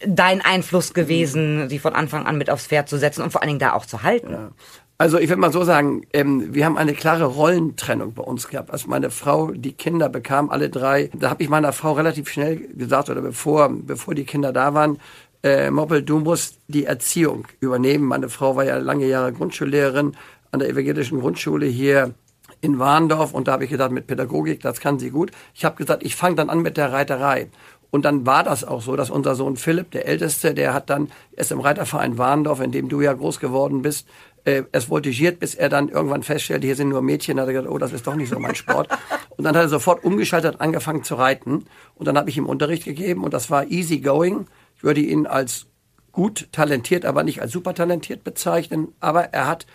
[0.05, 3.49] dein Einfluss gewesen, sie von Anfang an mit aufs Pferd zu setzen und vor allen
[3.49, 4.31] Dingen da auch zu halten?
[4.34, 4.51] Ja.
[4.97, 8.71] Also ich würde mal so sagen, ähm, wir haben eine klare Rollentrennung bei uns gehabt.
[8.71, 12.55] Als meine Frau die Kinder bekam, alle drei, da habe ich meiner Frau relativ schnell
[12.73, 14.97] gesagt, oder bevor, bevor die Kinder da waren,
[15.43, 18.05] äh, Moppel, du musst die Erziehung übernehmen.
[18.05, 20.15] Meine Frau war ja lange Jahre Grundschullehrerin
[20.51, 22.13] an der evangelischen Grundschule hier
[22.62, 25.31] in Warndorf und da habe ich gedacht, mit Pädagogik, das kann sie gut.
[25.53, 27.49] Ich habe gesagt, ich fange dann an mit der Reiterei.
[27.91, 31.10] Und dann war das auch so, dass unser Sohn Philipp, der Älteste, der hat dann,
[31.34, 34.08] erst im Reiterverein Warndorf, in dem du ja groß geworden bist,
[34.45, 37.38] äh, es voltigiert, bis er dann irgendwann feststellte, hier sind nur Mädchen.
[37.38, 38.89] Da hat er gesagt, oh, das ist doch nicht so mein Sport.
[39.38, 41.65] und dann hat er sofort umgeschaltet, angefangen zu reiten.
[41.95, 44.47] Und dann habe ich ihm Unterricht gegeben und das war easy going.
[44.77, 45.67] Ich würde ihn als
[46.12, 48.89] gut talentiert, aber nicht als super talentiert bezeichnen.
[48.99, 49.65] Aber er hat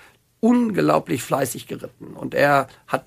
[0.41, 3.05] unglaublich fleißig geritten und er hat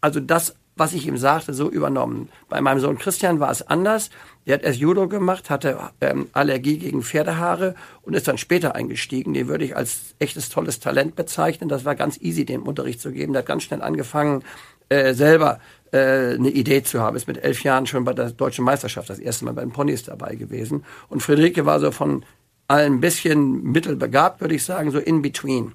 [0.00, 2.28] also das was ich ihm sagte, so übernommen.
[2.48, 4.10] Bei meinem Sohn Christian war es anders.
[4.46, 9.34] Der hat erst Judo gemacht, hatte ähm, Allergie gegen Pferdehaare und ist dann später eingestiegen.
[9.34, 11.68] Den würde ich als echtes tolles Talent bezeichnen.
[11.68, 13.32] Das war ganz easy, dem Unterricht zu geben.
[13.32, 14.42] Der hat ganz schnell angefangen,
[14.88, 15.60] äh, selber
[15.92, 17.16] äh, eine Idee zu haben.
[17.16, 20.04] Ist mit elf Jahren schon bei der deutschen Meisterschaft das erste Mal bei den Ponys
[20.04, 20.84] dabei gewesen.
[21.08, 22.24] Und Friederike war so von
[22.68, 25.72] allen bisschen mittelbegabt, würde ich sagen, so in between.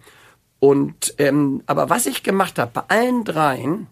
[0.59, 3.87] Und ähm, aber was ich gemacht habe bei allen dreien,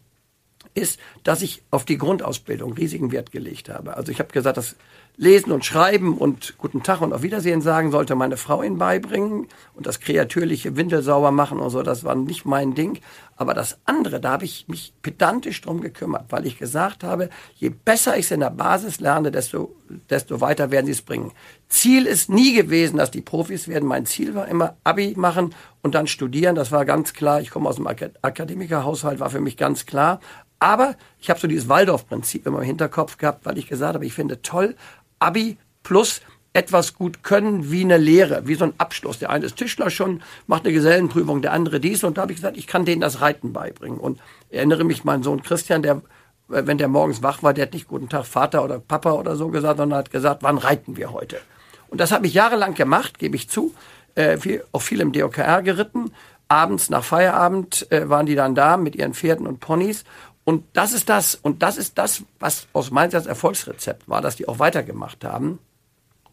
[0.73, 3.95] ist, dass ich auf die Grundausbildung riesigen Wert gelegt habe.
[3.97, 4.75] Also ich habe gesagt, das
[5.17, 9.47] Lesen und Schreiben und Guten Tag und auf Wiedersehen sagen sollte meine Frau ihnen beibringen
[9.75, 12.99] und das kreatürliche Windel sauber machen und so, das war nicht mein Ding.
[13.36, 17.69] Aber das andere, da habe ich mich pedantisch drum gekümmert, weil ich gesagt habe, je
[17.69, 19.75] besser ich es in der Basis lerne, desto,
[20.10, 21.31] desto weiter werden sie es bringen.
[21.67, 23.88] Ziel ist nie gewesen, dass die Profis werden.
[23.88, 26.55] Mein Ziel war immer Abi machen und dann studieren.
[26.55, 27.41] Das war ganz klar.
[27.41, 30.19] Ich komme aus dem Akademikerhaushalt, war für mich ganz klar.
[30.62, 34.13] Aber ich habe so dieses Waldorf-Prinzip immer im Hinterkopf gehabt, weil ich gesagt habe, ich
[34.13, 34.76] finde toll,
[35.17, 36.21] Abi plus
[36.54, 39.17] etwas gut können wie eine Lehre, wie so ein Abschluss.
[39.17, 42.04] Der eine ist Tischler schon, macht eine Gesellenprüfung, der andere dies.
[42.04, 43.97] Und da habe ich gesagt, ich kann denen das Reiten beibringen.
[43.97, 44.19] Und
[44.52, 46.04] erinnere mich, mein Sohn Christian, der,
[46.47, 49.47] wenn der morgens wach war, der hat nicht guten Tag Vater oder Papa oder so
[49.47, 51.39] gesagt, sondern hat gesagt, wann reiten wir heute?
[51.88, 53.74] Und das habe ich jahrelang gemacht, gebe ich zu.
[54.13, 56.12] Äh, viel, auch viel im DOKR geritten.
[56.50, 60.04] Abends nach Feierabend äh, waren die dann da mit ihren Pferden und Ponys.
[60.43, 64.36] Und das ist das, und das ist das, was aus meiner Sicht Erfolgsrezept war, dass
[64.36, 65.60] die auch weitergemacht haben.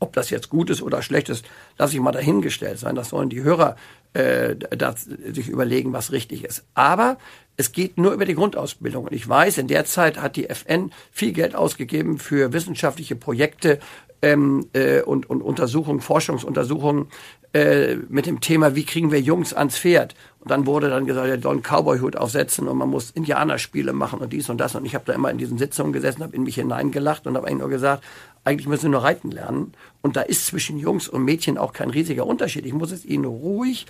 [0.01, 1.45] Ob das jetzt gut ist oder schlecht ist,
[1.77, 2.95] lasse ich mal dahingestellt sein.
[2.95, 3.77] Das sollen die Hörer
[4.15, 6.65] äh, das, sich überlegen, was richtig ist.
[6.75, 7.19] Aber
[7.57, 9.05] es geht nur über die Grundausbildung.
[9.05, 13.81] Und ich weiß, in der Zeit hat die FN viel Geld ausgegeben für wissenschaftliche Projekte
[14.23, 17.09] ähm, äh, und, und Untersuchungen, Forschungsuntersuchungen
[17.53, 20.15] äh, mit dem Thema, wie kriegen wir Jungs ans Pferd?
[20.41, 24.21] Und dann wurde dann gesagt, er soll einen Cowboy-Hut aufsetzen und man muss Indianerspiele machen
[24.21, 24.75] und dies und das.
[24.75, 27.47] Und ich habe da immer in diesen Sitzungen gesessen, habe in mich hineingelacht und habe
[27.47, 28.05] eigentlich nur gesagt,
[28.45, 29.73] eigentlich müssen wir nur reiten lernen.
[30.03, 32.67] Und da ist zwischen Jungs und Mädchen auch kein riesiger Unterschied.
[32.67, 33.87] Ich muss es ihnen ruhig,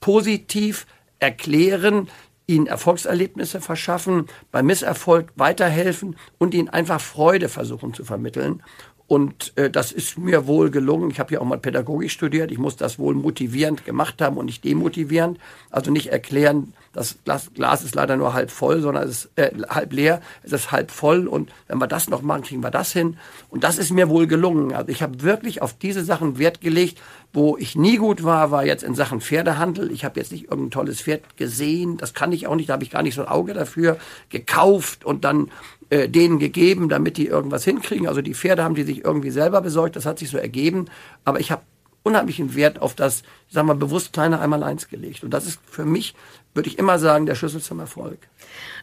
[0.00, 0.86] positiv
[1.18, 2.08] erklären,
[2.50, 8.62] ihnen Erfolgserlebnisse verschaffen, beim Misserfolg weiterhelfen und ihnen einfach Freude versuchen zu vermitteln.
[9.10, 11.10] Und äh, das ist mir wohl gelungen.
[11.10, 12.52] Ich habe ja auch mal Pädagogik studiert.
[12.52, 15.40] Ich muss das wohl motivierend gemacht haben und nicht demotivierend.
[15.68, 19.50] Also nicht erklären, das Glas, Glas ist leider nur halb voll, sondern es ist äh,
[19.68, 20.20] halb leer.
[20.44, 21.26] Es ist halb voll.
[21.26, 23.16] Und wenn wir das noch machen, kriegen wir das hin.
[23.48, 24.72] Und das ist mir wohl gelungen.
[24.74, 27.00] Also ich habe wirklich auf diese Sachen Wert gelegt.
[27.32, 29.90] Wo ich nie gut war, war jetzt in Sachen Pferdehandel.
[29.90, 31.96] Ich habe jetzt nicht irgendein tolles Pferd gesehen.
[31.96, 32.68] Das kann ich auch nicht.
[32.68, 33.98] Da habe ich gar nicht so ein Auge dafür.
[34.28, 35.50] Gekauft und dann
[35.90, 38.08] äh, denen gegeben, damit die irgendwas hinkriegen.
[38.08, 40.86] Also die Pferde haben die sich irgendwie selber besorgt, das hat sich so ergeben.
[41.24, 41.62] Aber ich habe
[42.02, 45.22] unheimlichen Wert auf das, ich sag mal, bewusst kleine Einmaleins gelegt.
[45.22, 46.14] Und das ist für mich,
[46.54, 48.18] würde ich immer sagen, der Schlüssel zum Erfolg.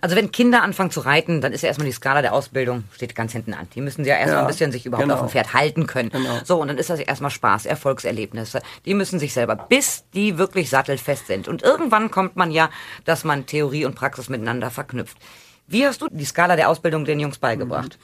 [0.01, 3.15] Also wenn Kinder anfangen zu reiten, dann ist ja erstmal die Skala der Ausbildung, steht
[3.15, 3.67] ganz hinten an.
[3.73, 5.15] Die müssen ja erstmal ja, ein bisschen sich überhaupt genau.
[5.15, 6.09] auf dem Pferd halten können.
[6.09, 6.39] Genau.
[6.43, 8.61] So, und dann ist das erstmal Spaß, Erfolgserlebnisse.
[8.85, 11.47] Die müssen sich selber, bis die wirklich sattelfest sind.
[11.47, 12.69] Und irgendwann kommt man ja,
[13.05, 15.17] dass man Theorie und Praxis miteinander verknüpft.
[15.67, 17.97] Wie hast du die Skala der Ausbildung den Jungs beigebracht?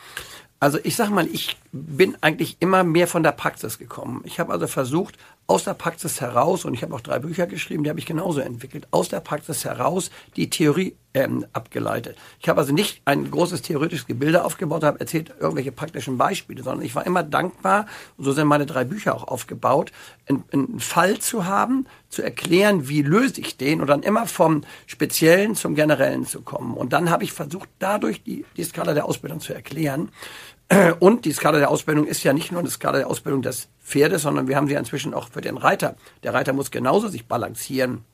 [0.59, 4.21] Also ich sag mal, ich bin eigentlich immer mehr von der Praxis gekommen.
[4.23, 7.83] Ich habe also versucht, aus der Praxis heraus, und ich habe auch drei Bücher geschrieben,
[7.83, 12.17] die habe ich genauso entwickelt, aus der Praxis heraus die Theorie ähm, abgeleitet.
[12.39, 16.85] Ich habe also nicht ein großes theoretisches Gebilde aufgebaut, habe erzählt irgendwelche praktischen Beispiele, sondern
[16.85, 19.91] ich war immer dankbar, und so sind meine drei Bücher auch aufgebaut,
[20.27, 24.61] einen, einen Fall zu haben, zu erklären, wie löse ich den und dann immer vom
[24.85, 26.75] Speziellen zum Generellen zu kommen.
[26.75, 30.09] Und dann habe ich versucht, dadurch die, die Skala der Ausbildung zu erklären.
[30.99, 34.23] Und die Skala der Ausbildung ist ja nicht nur eine Skala der Ausbildung des Pferdes,
[34.23, 35.95] sondern wir haben sie inzwischen auch für den Reiter.
[36.23, 38.05] Der Reiter muss genauso sich balancieren.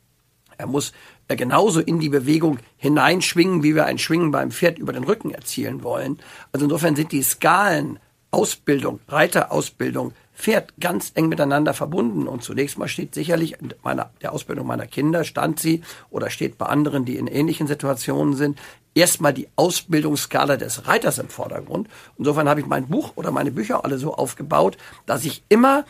[0.57, 0.91] Er muss
[1.29, 5.31] äh, genauso in die Bewegung hineinschwingen, wie wir ein Schwingen beim Pferd über den Rücken
[5.31, 6.19] erzielen wollen.
[6.51, 7.99] Also insofern sind die Skalen
[8.31, 12.27] Ausbildung, Reiterausbildung, Pferd ganz eng miteinander verbunden.
[12.27, 16.57] Und zunächst mal steht sicherlich in meiner, der Ausbildung meiner Kinder, stand sie oder steht
[16.57, 18.59] bei anderen, die in ähnlichen Situationen sind,
[18.93, 21.87] erstmal die Ausbildungsskala des Reiters im Vordergrund.
[22.17, 25.85] Insofern habe ich mein Buch oder meine Bücher alle so aufgebaut, dass ich immer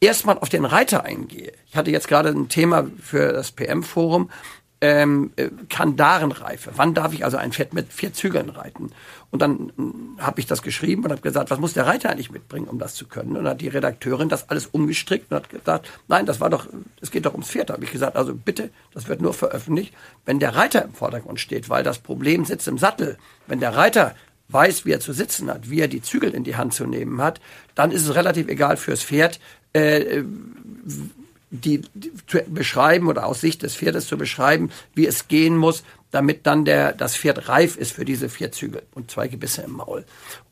[0.00, 1.52] erstmal auf den Reiter eingehe.
[1.68, 4.30] Ich hatte jetzt gerade ein Thema für das PM-Forum,
[4.82, 6.72] ähm, äh, Kandarenreife.
[6.74, 8.90] Wann darf ich also ein Pferd mit vier Zügeln reiten?
[9.30, 9.72] Und dann
[10.18, 12.80] äh, habe ich das geschrieben und habe gesagt, was muss der Reiter eigentlich mitbringen, um
[12.80, 13.30] das zu können?
[13.30, 16.66] Und dann hat die Redakteurin das alles umgestrickt und hat gesagt, nein, das war doch,
[17.00, 17.70] es geht doch ums Pferd.
[17.70, 19.94] Da habe ich gesagt, also bitte, das wird nur veröffentlicht,
[20.26, 23.18] wenn der Reiter im Vordergrund steht, weil das Problem sitzt im Sattel.
[23.46, 24.16] Wenn der Reiter
[24.48, 27.22] weiß, wie er zu sitzen hat, wie er die Zügel in die Hand zu nehmen
[27.22, 27.40] hat,
[27.76, 29.38] dann ist es relativ egal fürs Pferd,
[29.74, 30.24] äh,
[31.52, 35.84] die, die zu beschreiben oder aus Sicht des Pferdes zu beschreiben, wie es gehen muss,
[36.10, 39.72] damit dann der, das Pferd reif ist für diese vier Zügel und zwei Gebisse im
[39.72, 40.04] Maul.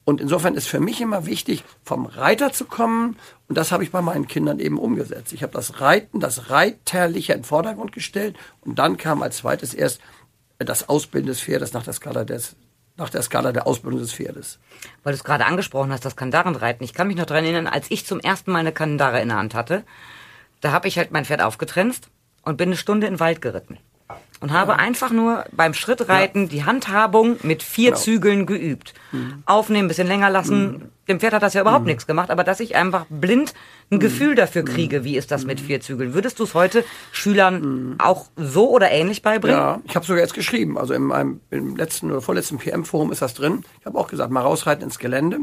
[0.05, 3.17] Und insofern ist für mich immer wichtig, vom Reiter zu kommen.
[3.49, 5.33] Und das habe ich bei meinen Kindern eben umgesetzt.
[5.33, 8.37] Ich habe das Reiten, das Reiterliche in den Vordergrund gestellt.
[8.61, 10.01] Und dann kam als zweites erst
[10.59, 12.57] das Ausbilden des Pferdes nach der Skala des,
[12.97, 14.59] nach der Skala der Ausbildung des Pferdes.
[15.03, 16.85] Weil du es gerade angesprochen hast, das Kandarenreiten.
[16.85, 19.39] Ich kann mich noch daran erinnern, als ich zum ersten Mal eine Kandare in der
[19.39, 19.85] Hand hatte,
[20.61, 22.01] da habe ich halt mein Pferd aufgetrennt
[22.43, 23.79] und bin eine Stunde in den Wald geritten.
[24.41, 24.79] Und habe ja.
[24.79, 26.49] einfach nur beim Schrittreiten ja.
[26.49, 28.01] die Handhabung mit vier genau.
[28.01, 28.95] Zügeln geübt.
[29.13, 29.43] Mhm.
[29.45, 30.63] Aufnehmen, bisschen länger lassen.
[30.63, 30.83] Mhm.
[31.09, 31.89] Dem Pferd hat das ja überhaupt mhm.
[31.89, 33.53] nichts gemacht, aber dass ich einfach blind
[33.91, 34.01] ein mhm.
[34.01, 34.67] Gefühl dafür mhm.
[34.67, 35.67] kriege, wie ist das mit mhm.
[35.67, 36.15] vier Zügeln.
[36.15, 39.59] Würdest du es heute Schülern auch so oder ähnlich beibringen?
[39.59, 40.79] Ja, ich habe sogar jetzt geschrieben.
[40.79, 43.63] Also in meinem, im letzten oder vorletzten PM-Forum ist das drin.
[43.81, 45.41] Ich habe auch gesagt, mal rausreiten ins Gelände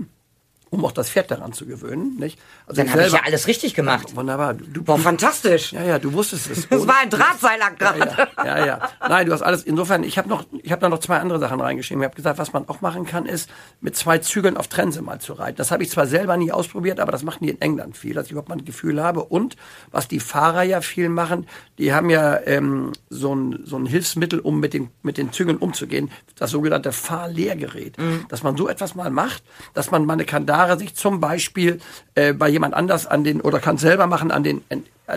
[0.77, 2.17] um auch das Pferd daran zu gewöhnen.
[2.17, 2.39] Nicht?
[2.67, 4.15] Also Dann habe ich ja alles richtig gemacht.
[4.15, 4.53] Wunderbar.
[4.53, 5.73] Du, Boah, fantastisch.
[5.73, 6.67] Ja, ja, du wusstest es.
[6.77, 7.99] Das war ein Drahtseilakt gerade.
[7.99, 9.63] Ja, ja, ja, ja, Nein, du hast alles.
[9.63, 12.03] Insofern, ich habe noch, ich habe da noch zwei andere Sachen reingeschrieben.
[12.03, 13.49] Ich habe gesagt, was man auch machen kann, ist
[13.81, 15.57] mit zwei Zügeln auf Trense mal zu reiten.
[15.57, 18.27] Das habe ich zwar selber nie ausprobiert, aber das machen die in England viel, dass
[18.27, 19.23] ich überhaupt mal ein Gefühl habe.
[19.23, 19.55] Und
[19.91, 21.47] was die Fahrer ja viel machen,
[21.79, 25.57] die haben ja ähm, so ein so ein Hilfsmittel, um mit den mit den Zügeln
[25.57, 27.97] umzugehen, das sogenannte Fahrlehrgerät.
[27.97, 28.25] Mhm.
[28.29, 31.79] Dass man so etwas mal macht, dass man mal eine Kandare sich zum Beispiel
[32.15, 34.63] äh, bei jemand anders an den, oder kann selber machen, an den,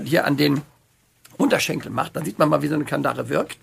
[0.05, 0.63] hier an den
[1.37, 3.59] Unterschenkel macht, dann sieht man mal, wie so eine Kandare wirkt.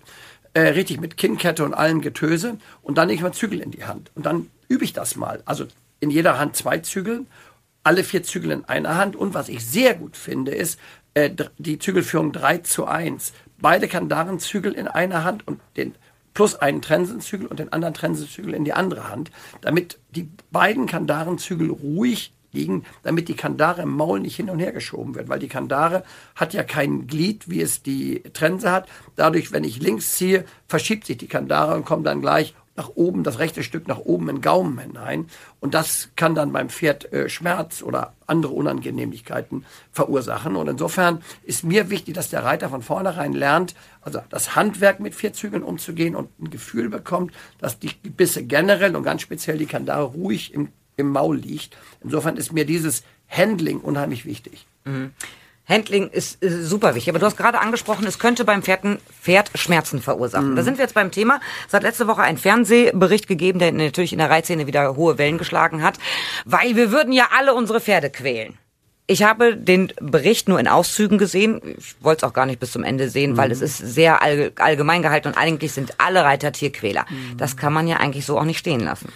[0.54, 2.56] Äh, richtig mit Kinnkette und allem Getöse.
[2.82, 4.10] Und dann nehme ich mal Zügel in die Hand.
[4.14, 5.42] Und dann übe ich das mal.
[5.44, 5.66] Also
[6.00, 7.26] in jeder Hand zwei Zügel,
[7.84, 9.14] alle vier Zügel in einer Hand.
[9.14, 10.80] Und was ich sehr gut finde, ist
[11.14, 13.32] äh, die Zügelführung 3 zu 1.
[13.60, 15.94] Beide Kandarenzügel in einer Hand und den
[16.34, 21.70] plus einen Trensenzügel und den anderen Trensenzügel in die andere Hand, damit die beiden Kandarenzügel
[21.70, 25.48] ruhig liegen, damit die Kandare im Maul nicht hin und her geschoben wird, weil die
[25.48, 26.02] Kandare
[26.34, 28.88] hat ja kein Glied, wie es die Trense hat.
[29.16, 33.24] Dadurch, wenn ich links ziehe, verschiebt sich die Kandare und kommt dann gleich nach oben,
[33.24, 35.26] das rechte Stück nach oben in Gaumen hinein.
[35.60, 40.56] Und das kann dann beim Pferd äh, Schmerz oder andere Unangenehmlichkeiten verursachen.
[40.56, 45.14] Und insofern ist mir wichtig, dass der Reiter von vornherein lernt, also das Handwerk mit
[45.14, 49.66] vier Zügeln umzugehen und ein Gefühl bekommt, dass die Bisse generell und ganz speziell die
[49.66, 51.76] Kandare ruhig im im Maul liegt.
[52.02, 54.66] Insofern ist mir dieses Handling unheimlich wichtig.
[54.84, 55.12] Mhm.
[55.68, 57.10] Handling ist, ist, super wichtig.
[57.10, 58.82] Aber du hast gerade angesprochen, es könnte beim Pferd,
[59.20, 60.52] Pferd Schmerzen verursachen.
[60.52, 60.56] Mhm.
[60.56, 61.40] Da sind wir jetzt beim Thema.
[61.66, 65.38] Es hat letzte Woche einen Fernsehbericht gegeben, der natürlich in der Reitszene wieder hohe Wellen
[65.38, 65.98] geschlagen hat,
[66.44, 68.56] weil wir würden ja alle unsere Pferde quälen.
[69.10, 71.62] Ich habe den Bericht nur in Auszügen gesehen.
[71.78, 73.36] Ich wollte es auch gar nicht bis zum Ende sehen, mhm.
[73.38, 77.06] weil es ist sehr allgemein gehalten und eigentlich sind alle Reiter Tierquäler.
[77.08, 77.38] Mhm.
[77.38, 79.10] Das kann man ja eigentlich so auch nicht stehen lassen.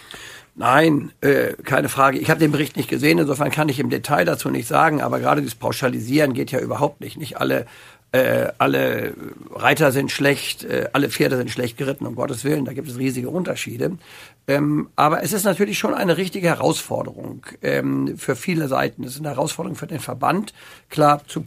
[0.55, 2.19] Nein, äh, keine Frage.
[2.19, 5.19] Ich habe den Bericht nicht gesehen, insofern kann ich im Detail dazu nicht sagen, aber
[5.19, 7.17] gerade dieses Pauschalisieren geht ja überhaupt nicht.
[7.17, 7.65] Nicht alle,
[8.11, 9.15] äh, alle
[9.49, 12.99] Reiter sind schlecht, äh, alle Pferde sind schlecht geritten, um Gottes Willen, da gibt es
[12.99, 13.97] riesige Unterschiede.
[14.45, 19.05] Ähm, aber es ist natürlich schon eine richtige Herausforderung ähm, für viele Seiten.
[19.05, 20.53] Es ist eine Herausforderung für den Verband,
[20.89, 21.43] klar zu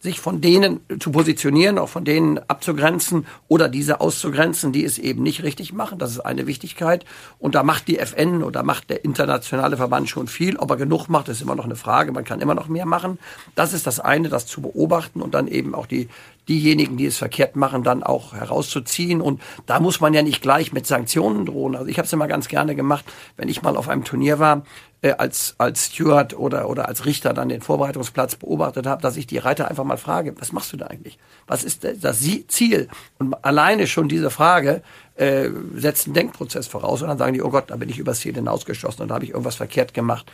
[0.00, 5.22] sich von denen zu positionieren, auch von denen abzugrenzen oder diese auszugrenzen, die es eben
[5.22, 6.00] nicht richtig machen.
[6.00, 7.04] Das ist eine Wichtigkeit.
[7.38, 10.56] Und da macht die FN oder macht der internationale Verband schon viel.
[10.56, 12.10] Ob er genug macht, ist immer noch eine Frage.
[12.10, 13.20] Man kann immer noch mehr machen.
[13.54, 16.08] Das ist das eine, das zu beobachten und dann eben auch die
[16.50, 19.20] diejenigen, die es verkehrt machen, dann auch herauszuziehen.
[19.20, 21.76] Und da muss man ja nicht gleich mit Sanktionen drohen.
[21.76, 23.04] Also ich habe es immer ganz gerne gemacht,
[23.36, 24.64] wenn ich mal auf einem Turnier war,
[25.00, 29.28] äh, als, als Steward oder, oder als Richter dann den Vorbereitungsplatz beobachtet habe, dass ich
[29.28, 31.18] die Reiter einfach mal frage, was machst du da eigentlich?
[31.46, 32.88] Was ist das Ziel?
[33.18, 34.82] Und alleine schon diese Frage
[35.14, 38.20] äh, setzt einen Denkprozess voraus und dann sagen die, oh Gott, da bin ich übers
[38.20, 40.30] Ziel hinausgeschossen und da habe ich irgendwas verkehrt gemacht.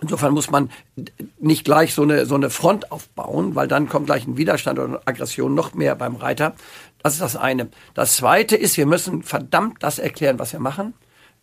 [0.00, 0.70] Insofern muss man
[1.38, 5.00] nicht gleich so eine, so eine Front aufbauen, weil dann kommt gleich ein Widerstand oder
[5.04, 6.54] Aggression noch mehr beim Reiter.
[7.02, 7.68] Das ist das eine.
[7.94, 10.94] Das zweite ist, wir müssen verdammt das erklären, was wir machen.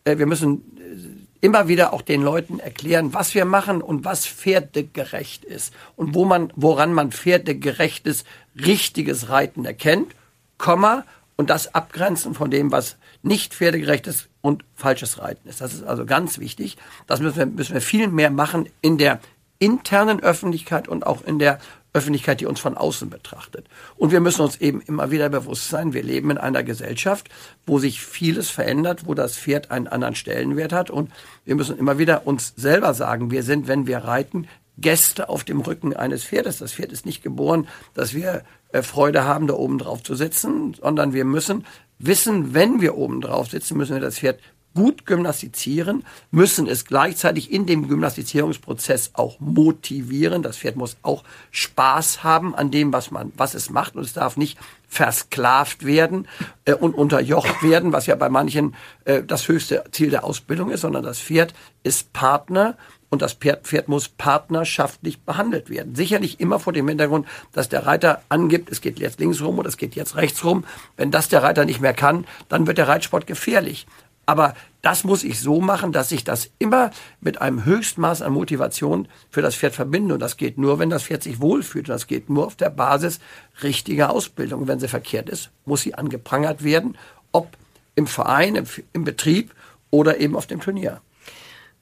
[0.04, 4.26] Äh, wir müssen äh, immer wieder auch den Leuten erklären, was wir machen und was
[4.26, 8.24] pferdegerecht ist und wo man, woran man pferdegerechtes,
[8.56, 10.16] richtiges Reiten erkennt,
[10.58, 11.04] Komma,
[11.38, 15.60] und das abgrenzen von dem, was nicht pferdegerechtes und falsches Reiten ist.
[15.60, 16.78] Das ist also ganz wichtig.
[17.08, 19.20] Das müssen wir, müssen wir viel mehr machen in der
[19.58, 21.60] internen Öffentlichkeit und auch in der
[21.94, 23.68] Öffentlichkeit, die uns von außen betrachtet.
[23.96, 27.30] Und wir müssen uns eben immer wieder bewusst sein, wir leben in einer Gesellschaft,
[27.66, 30.92] wo sich vieles verändert, wo das Pferd einen anderen Stellenwert hat.
[30.92, 31.10] Und
[31.46, 35.62] wir müssen immer wieder uns selber sagen, wir sind, wenn wir reiten, Gäste auf dem
[35.62, 36.60] Rücken eines Pferdes.
[36.60, 40.74] Das Pferd ist nicht geboren, dass wir äh, Freude haben, da oben drauf zu sitzen,
[40.74, 41.66] sondern wir müssen
[42.00, 44.40] wissen, wenn wir oben drauf sitzen, müssen wir das Pferd
[44.76, 50.44] gut gymnastizieren, müssen es gleichzeitig in dem Gymnastizierungsprozess auch motivieren.
[50.44, 54.14] Das Pferd muss auch Spaß haben an dem, was man, was es macht und es
[54.14, 56.28] darf nicht versklavt werden
[56.66, 60.82] äh, und unterjocht werden, was ja bei manchen äh, das höchste Ziel der Ausbildung ist,
[60.82, 61.54] sondern das Pferd
[61.84, 62.78] ist Partner
[63.16, 65.96] und das Pferd, muss partnerschaftlich behandelt werden.
[65.96, 69.70] Sicherlich immer vor dem Hintergrund, dass der Reiter angibt, es geht jetzt links rum oder
[69.70, 70.66] es geht jetzt rechts rum.
[70.98, 73.88] Wenn das der Reiter nicht mehr kann, dann wird der Reitsport gefährlich.
[74.26, 79.08] Aber das muss ich so machen, dass ich das immer mit einem Höchstmaß an Motivation
[79.30, 80.16] für das Pferd verbinde.
[80.16, 81.88] Und das geht nur, wenn das Pferd sich wohlfühlt.
[81.88, 83.20] Und das geht nur auf der Basis
[83.64, 84.64] richtiger Ausbildung.
[84.64, 86.98] Und wenn sie verkehrt ist, muss sie angeprangert werden,
[87.32, 87.56] ob
[87.96, 89.54] im Verein, im, im Betrieb
[89.90, 91.02] oder eben auf dem Turnier.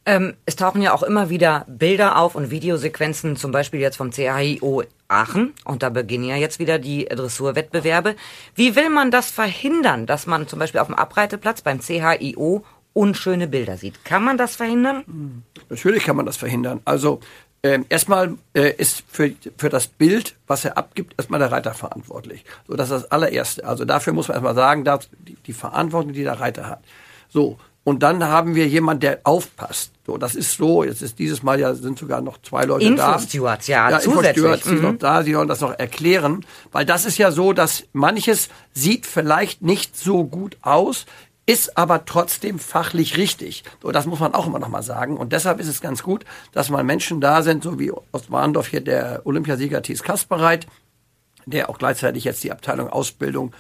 [0.06, 4.12] Ähm, es tauchen ja auch immer wieder Bilder auf und Videosequenzen, zum Beispiel jetzt vom
[4.12, 5.54] CHIO Aachen.
[5.64, 8.16] Und da beginnen ja jetzt wieder die Dressurwettbewerbe.
[8.56, 13.48] Wie will man das verhindern, dass man zum Beispiel auf dem Abreiteplatz beim CHIO unschöne
[13.48, 14.04] Bilder sieht?
[14.04, 15.44] Kann man das verhindern?
[15.70, 16.82] Natürlich kann man das verhindern.
[16.84, 17.22] Also
[17.62, 22.44] äh, erstmal äh, ist für, für das Bild, was er abgibt, erstmal der Reiter verantwortlich.
[22.68, 23.66] So, das ist das allererste.
[23.66, 26.84] Also dafür muss man erstmal sagen, dass die, die Verantwortung, die der Reiter hat.
[27.30, 29.92] So, und dann haben wir jemand, der aufpasst.
[30.06, 30.84] So, das ist so.
[30.84, 33.20] Jetzt ist dieses Mal ja sind sogar noch zwei Leute Info da.
[33.20, 34.32] Stewards, ja, ja zusätzlich.
[34.32, 34.84] Stewards sind mhm.
[34.84, 35.24] noch da.
[35.24, 39.98] Sie wollen das noch erklären, weil das ist ja so, dass manches sieht vielleicht nicht
[39.98, 41.06] so gut aus,
[41.46, 43.64] ist aber trotzdem fachlich richtig.
[43.82, 45.18] So, das muss man auch immer noch mal sagen.
[45.18, 48.68] Und deshalb ist es ganz gut, dass mal Menschen da sind, so wie aus Warndorf
[48.68, 50.68] hier der Olympiasieger Thies Kasperreit,
[51.46, 53.54] der auch gleichzeitig jetzt die Abteilung Ausbildung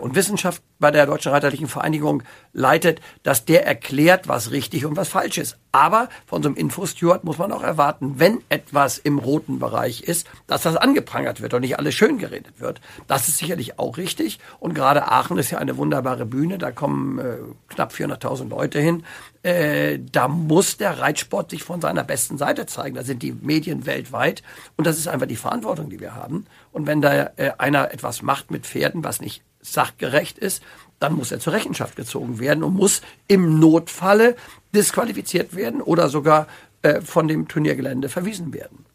[0.00, 5.08] und Wissenschaft bei der Deutschen Reiterlichen Vereinigung leitet, dass der erklärt, was richtig und was
[5.08, 5.58] falsch ist.
[5.72, 10.26] Aber von so einem Infosteward muss man auch erwarten, wenn etwas im roten Bereich ist,
[10.46, 12.80] dass das angeprangert wird und nicht alles schön geredet wird.
[13.08, 14.38] Das ist sicherlich auch richtig.
[14.60, 16.58] Und gerade Aachen ist ja eine wunderbare Bühne.
[16.58, 19.04] Da kommen äh, knapp 400.000 Leute hin.
[19.42, 22.94] Äh, da muss der Reitsport sich von seiner besten Seite zeigen.
[22.94, 24.42] Da sind die Medien weltweit.
[24.76, 26.46] Und das ist einfach die Verantwortung, die wir haben.
[26.72, 30.62] Und wenn da äh, einer etwas macht mit Pferden, was nicht sachgerecht ist,
[31.00, 34.36] dann muss er zur Rechenschaft gezogen werden und muss im Notfalle
[34.74, 36.46] disqualifiziert werden oder sogar
[36.82, 38.86] äh, von dem Turniergelände verwiesen werden.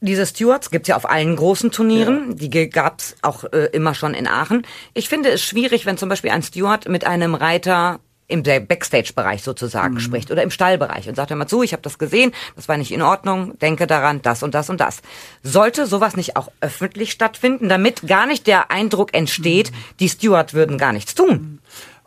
[0.00, 2.36] Diese Stewards gibt's ja auf allen großen Turnieren.
[2.38, 2.48] Ja.
[2.48, 4.66] Die gab's auch äh, immer schon in Aachen.
[4.92, 9.94] Ich finde es schwierig, wenn zum Beispiel ein Steward mit einem Reiter im Backstage-Bereich sozusagen
[9.94, 10.00] mhm.
[10.00, 12.92] spricht oder im Stallbereich und sagt immer zu, ich habe das gesehen, das war nicht
[12.92, 15.00] in Ordnung, denke daran, das und das und das.
[15.42, 19.76] Sollte sowas nicht auch öffentlich stattfinden, damit gar nicht der Eindruck entsteht, mhm.
[20.00, 21.60] die Steward würden gar nichts tun?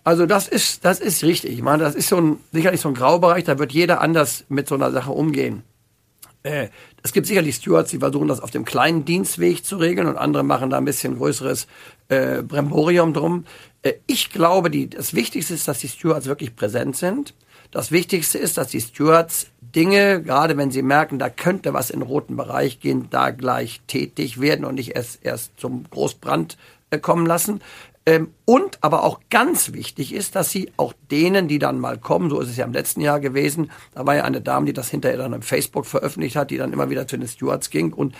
[0.03, 1.51] Also das ist, das ist richtig.
[1.51, 4.67] Ich meine, das ist so ein, sicherlich so ein Graubereich, da wird jeder anders mit
[4.67, 5.63] so einer Sache umgehen.
[6.43, 6.69] Äh,
[7.03, 10.43] es gibt sicherlich Stewards, die versuchen das auf dem kleinen Dienstweg zu regeln und andere
[10.43, 11.67] machen da ein bisschen größeres
[12.07, 13.45] äh, Bremborium drum.
[13.81, 17.33] Äh, ich glaube, die, das Wichtigste ist, dass die Stewards wirklich präsent sind.
[17.71, 21.99] Das Wichtigste ist, dass die Stewards Dinge, gerade wenn sie merken, da könnte was in
[21.99, 26.57] den roten Bereich gehen, da gleich tätig werden und nicht erst, erst zum Großbrand
[26.89, 27.61] äh, kommen lassen.
[28.05, 32.31] Ähm, und aber auch ganz wichtig ist, dass sie auch denen, die dann mal kommen,
[32.31, 34.89] so ist es ja im letzten Jahr gewesen, da war ja eine Dame, die das
[34.89, 38.15] hinterher dann im Facebook veröffentlicht hat, die dann immer wieder zu den Stewards ging und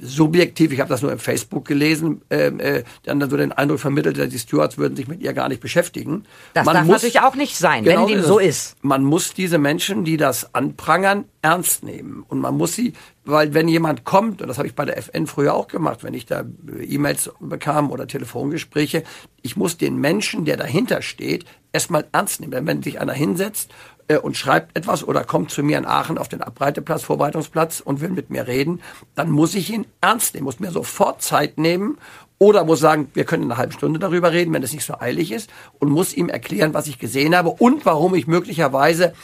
[0.00, 3.80] subjektiv, ich habe das nur im Facebook gelesen, ähm, äh, dann, dann so den Eindruck
[3.80, 6.24] vermittelt, die Stewards würden sich mit ihr gar nicht beschäftigen.
[6.54, 8.76] Das man darf muss, natürlich auch nicht sein, genau wenn dem so ist.
[8.82, 12.24] Man muss diese Menschen, die das anprangern, ernst nehmen.
[12.26, 15.26] Und man muss sie, weil wenn jemand kommt, und das habe ich bei der FN
[15.26, 16.44] früher auch gemacht, wenn ich da
[16.80, 19.04] E-Mails bekam oder Telefongespräche,
[19.42, 22.66] ich muss den Menschen, der dahinter steht, erstmal ernst nehmen.
[22.66, 23.70] Wenn sich einer hinsetzt
[24.08, 28.00] äh, und schreibt etwas oder kommt zu mir in Aachen auf den Abreiteplatz, Vorbereitungsplatz und
[28.00, 28.80] will mit mir reden,
[29.14, 31.98] dann muss ich ihn ernst nehmen, muss mir sofort Zeit nehmen
[32.38, 35.32] oder muss sagen, wir können eine halbe Stunde darüber reden, wenn es nicht so eilig
[35.32, 39.14] ist und muss ihm erklären, was ich gesehen habe und warum ich möglicherweise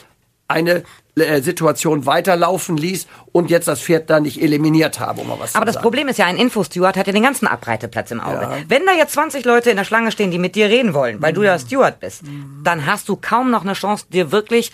[0.50, 0.84] eine
[1.16, 5.54] äh, Situation weiterlaufen ließ und jetzt das Pferd da nicht eliminiert habe, um mal was
[5.54, 5.84] Aber das sagen.
[5.84, 8.42] Problem ist ja, ein Infosteward hat ja den ganzen Abreiteplatz im Auge.
[8.42, 8.56] Ja.
[8.68, 11.32] Wenn da jetzt 20 Leute in der Schlange stehen, die mit dir reden wollen, weil
[11.32, 12.22] du ja Steward bist,
[12.62, 14.72] dann hast du kaum noch eine Chance, dir wirklich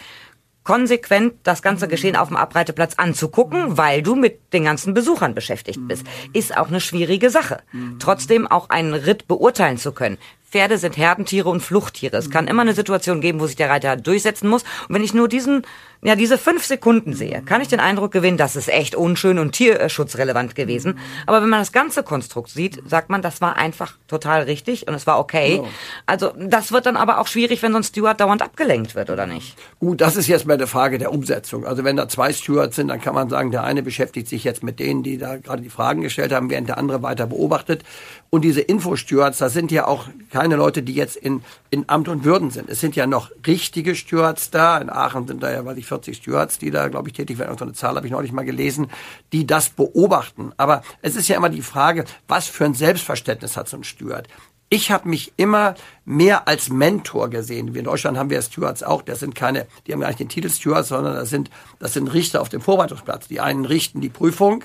[0.67, 5.79] konsequent das ganze Geschehen auf dem Abreiteplatz anzugucken, weil du mit den ganzen Besuchern beschäftigt
[5.87, 6.05] bist.
[6.33, 7.61] Ist auch eine schwierige Sache.
[8.01, 10.19] Trotzdem auch einen Ritt beurteilen zu können.
[10.51, 12.17] Pferde sind Herdentiere und Fluchttiere.
[12.17, 14.63] Es kann immer eine Situation geben, wo sich der Reiter durchsetzen muss.
[14.89, 15.63] Und wenn ich nur diesen,
[16.03, 19.53] ja, diese fünf Sekunden sehe, kann ich den Eindruck gewinnen, das ist echt unschön und
[19.53, 20.99] tierschutzrelevant gewesen.
[21.27, 24.95] Aber wenn man das ganze Konstrukt sieht, sagt man, das war einfach total richtig und
[24.95, 25.63] es war okay.
[26.07, 29.27] Also, das wird dann aber auch schwierig, wenn so ein Steward dauernd abgelenkt wird, oder
[29.27, 29.57] nicht?
[29.81, 31.67] Gut, das ist jetzt mal eine Frage der Umsetzung.
[31.67, 34.63] Also wenn da zwei Stewards sind, dann kann man sagen, der eine beschäftigt sich jetzt
[34.63, 37.83] mit denen, die da gerade die Fragen gestellt haben, während der andere weiter beobachtet.
[38.31, 40.07] Und diese Info-Stewards, das sind ja auch
[40.37, 42.69] keine Leute, die jetzt in, in Amt und Würden sind.
[42.69, 44.77] Es sind ja noch richtige Stewards da.
[44.77, 47.57] In Aachen sind da ja, weiß ich, 40 Stewards, die da, glaube ich, tätig werden.
[47.57, 48.89] So eine Zahl habe ich neulich mal gelesen,
[49.33, 50.53] die das beobachten.
[50.59, 54.29] Aber es ist ja immer die Frage, was für ein Selbstverständnis hat so ein Steward?
[54.69, 55.75] Ich habe mich immer
[56.05, 57.73] mehr als Mentor gesehen.
[57.73, 59.01] Wir in Deutschland haben wir Stewards auch.
[59.01, 62.13] Das sind keine, die haben gar nicht den Titel Stewards, sondern das sind, das sind
[62.13, 63.27] Richter auf dem Vorbereitungsplatz.
[63.27, 64.65] Die einen richten die Prüfung,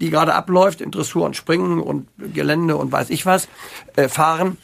[0.00, 3.46] die gerade abläuft im Dressur und Springen und Gelände und weiß ich was,
[3.94, 4.58] äh, fahren.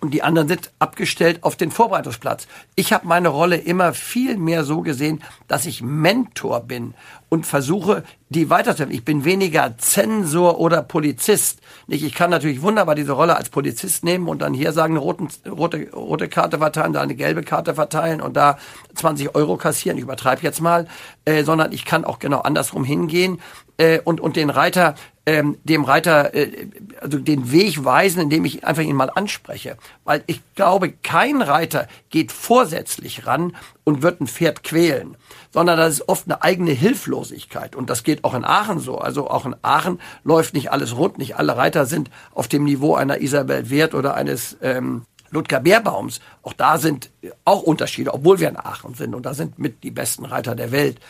[0.00, 2.46] Und die anderen sind abgestellt auf den Vorbereitungsplatz.
[2.74, 6.94] Ich habe meine Rolle immer viel mehr so gesehen, dass ich Mentor bin
[7.28, 8.94] und versuche, die weiterzuhelfen.
[8.94, 11.60] Ich bin weniger Zensor oder Polizist.
[11.88, 15.28] Ich kann natürlich wunderbar diese Rolle als Polizist nehmen und dann hier sagen, eine roten,
[15.48, 18.58] rote, rote Karte verteilen, da eine gelbe Karte verteilen und da
[18.94, 19.98] 20 Euro kassieren.
[19.98, 20.86] Ich übertreibe jetzt mal.
[21.28, 23.40] Äh, sondern ich kann auch genau andersrum hingehen
[23.76, 24.94] äh, und, und den Reiter
[25.26, 26.68] ähm, dem Reiter äh,
[27.00, 29.76] also den Weg weisen, indem ich einfach ihn mal anspreche.
[30.04, 35.16] Weil ich glaube, kein Reiter geht vorsätzlich ran und wird ein Pferd quälen,
[35.52, 37.74] sondern das ist oft eine eigene Hilflosigkeit.
[37.74, 38.98] Und das geht auch in Aachen so.
[38.98, 41.18] Also auch in Aachen läuft nicht alles rund.
[41.18, 46.20] Nicht alle Reiter sind auf dem Niveau einer Isabel Wert oder eines ähm, Ludger Beerbaums.
[46.42, 47.10] Auch da sind
[47.44, 49.14] auch Unterschiede, obwohl wir in Aachen sind.
[49.14, 51.00] Und da sind mit die besten Reiter der Welt.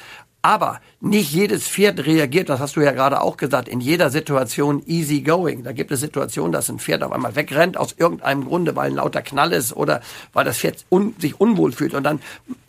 [0.46, 4.80] Aber nicht jedes Pferd reagiert, das hast du ja gerade auch gesagt, in jeder Situation
[4.86, 5.64] easy going.
[5.64, 8.94] Da gibt es Situationen, dass ein Pferd auf einmal wegrennt aus irgendeinem Grunde, weil ein
[8.94, 11.94] lauter Knall ist oder weil das Pferd un sich unwohl fühlt.
[11.94, 12.20] Und dann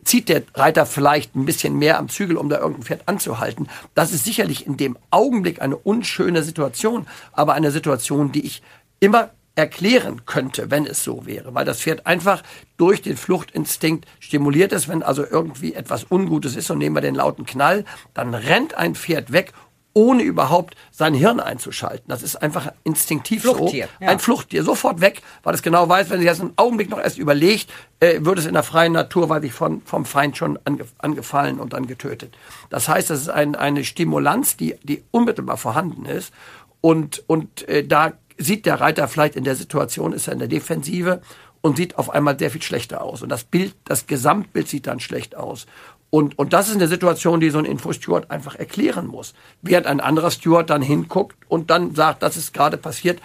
[0.03, 3.69] zieht der Reiter vielleicht ein bisschen mehr am Zügel, um da irgendein Pferd anzuhalten.
[3.93, 8.63] Das ist sicherlich in dem Augenblick eine unschöne Situation, aber eine Situation, die ich
[8.99, 12.43] immer erklären könnte, wenn es so wäre, weil das Pferd einfach
[12.77, 17.15] durch den Fluchtinstinkt stimuliert ist, wenn also irgendwie etwas Ungutes ist und nehmen wir den
[17.15, 17.83] lauten Knall,
[18.13, 19.53] dann rennt ein Pferd weg,
[19.93, 22.05] ohne überhaupt sein Hirn einzuschalten.
[22.07, 24.05] Das ist einfach instinktiv Fluchttier, so.
[24.05, 24.11] ja.
[24.11, 27.17] Ein Fluchttier, sofort weg, weil es genau weiß, wenn sie das einen Augenblick noch erst
[27.17, 30.85] überlegt, äh, würde es in der freien Natur, weil sich von, vom Feind schon ange,
[30.99, 32.37] angefallen und dann getötet.
[32.69, 36.31] Das heißt, das ist ein, eine Stimulanz, die, die unmittelbar vorhanden ist
[36.79, 40.47] und, und äh, da sieht der Reiter vielleicht in der Situation, ist er in der
[40.47, 41.21] Defensive
[41.61, 43.21] und sieht auf einmal sehr viel schlechter aus.
[43.21, 45.65] Und das Bild, das Gesamtbild sieht dann schlecht aus.
[46.09, 49.33] Und, und das ist eine Situation, die so ein Infosteward einfach erklären muss.
[49.61, 53.19] Während ein anderer Steward dann hinguckt und dann sagt, das ist gerade passiert.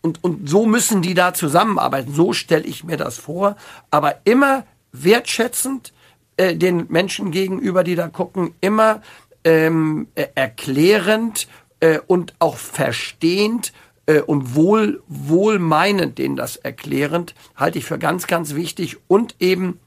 [0.00, 2.12] Und, und so müssen die da zusammenarbeiten.
[2.12, 3.56] So stelle ich mir das vor.
[3.90, 5.92] Aber immer wertschätzend
[6.36, 9.02] äh, den Menschen gegenüber, die da gucken, immer
[9.44, 11.46] ähm, äh, erklärend
[11.80, 13.72] äh, und auch verstehend
[14.08, 19.78] äh, und wohl, wohlmeinend denen das erklärend, halte ich für ganz, ganz wichtig und eben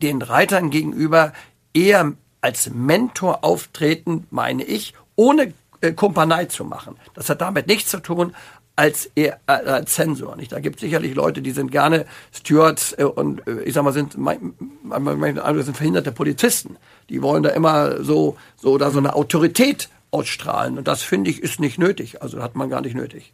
[0.00, 1.32] den Reitern gegenüber
[1.74, 6.96] eher als Mentor auftreten, meine ich, ohne äh, Kumpanei zu machen.
[7.14, 8.34] Das hat damit nichts zu tun
[8.76, 10.36] als, eher, äh, als Zensor.
[10.36, 10.52] Nicht?
[10.52, 13.92] Da gibt es sicherlich Leute, die sind gerne Stewards äh, und äh, ich sag mal,
[13.92, 16.76] sind, mein, mein, mein, sind verhinderte Polizisten.
[17.08, 20.78] Die wollen da immer so, so da so eine Autorität ausstrahlen.
[20.78, 22.22] Und das finde ich ist nicht nötig.
[22.22, 23.32] Also hat man gar nicht nötig.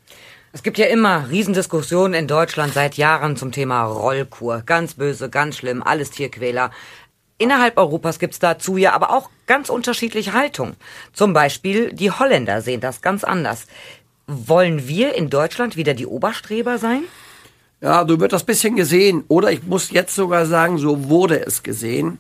[0.53, 4.63] Es gibt ja immer Riesendiskussionen in Deutschland seit Jahren zum Thema Rollkur.
[4.67, 6.73] Ganz böse, ganz schlimm, alles Tierquäler.
[7.39, 10.75] Innerhalb Europas gibt's dazu ja aber auch ganz unterschiedliche Haltungen.
[11.13, 13.67] Zum Beispiel die Holländer sehen das ganz anders.
[14.27, 17.03] Wollen wir in Deutschland wieder die Oberstreber sein?
[17.81, 19.25] Ja, du wird das bisschen gesehen.
[19.29, 22.19] Oder ich muss jetzt sogar sagen, so wurde es gesehen.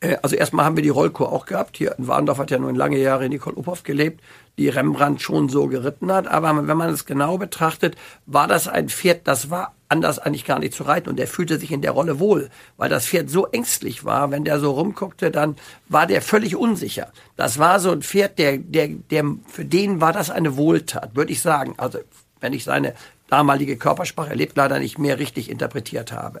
[0.00, 1.76] Äh, also erstmal haben wir die Rollkur auch gehabt.
[1.76, 4.20] Hier in Warndorf hat ja nun lange Jahre Nicole Uphoff gelebt,
[4.56, 6.28] die Rembrandt schon so geritten hat.
[6.28, 7.96] Aber wenn man es genau betrachtet,
[8.26, 11.08] war das ein Pferd, das war anders eigentlich gar nicht zu reiten.
[11.08, 14.30] Und der fühlte sich in der Rolle wohl, weil das Pferd so ängstlich war.
[14.30, 15.56] Wenn der so rumguckte, dann
[15.88, 17.10] war der völlig unsicher.
[17.36, 21.32] Das war so ein Pferd, der, der, der, für den war das eine Wohltat, würde
[21.32, 21.74] ich sagen.
[21.78, 22.00] Also
[22.40, 22.94] wenn ich seine
[23.28, 26.40] damalige Körpersprache, er lebt leider nicht mehr, richtig interpretiert habe.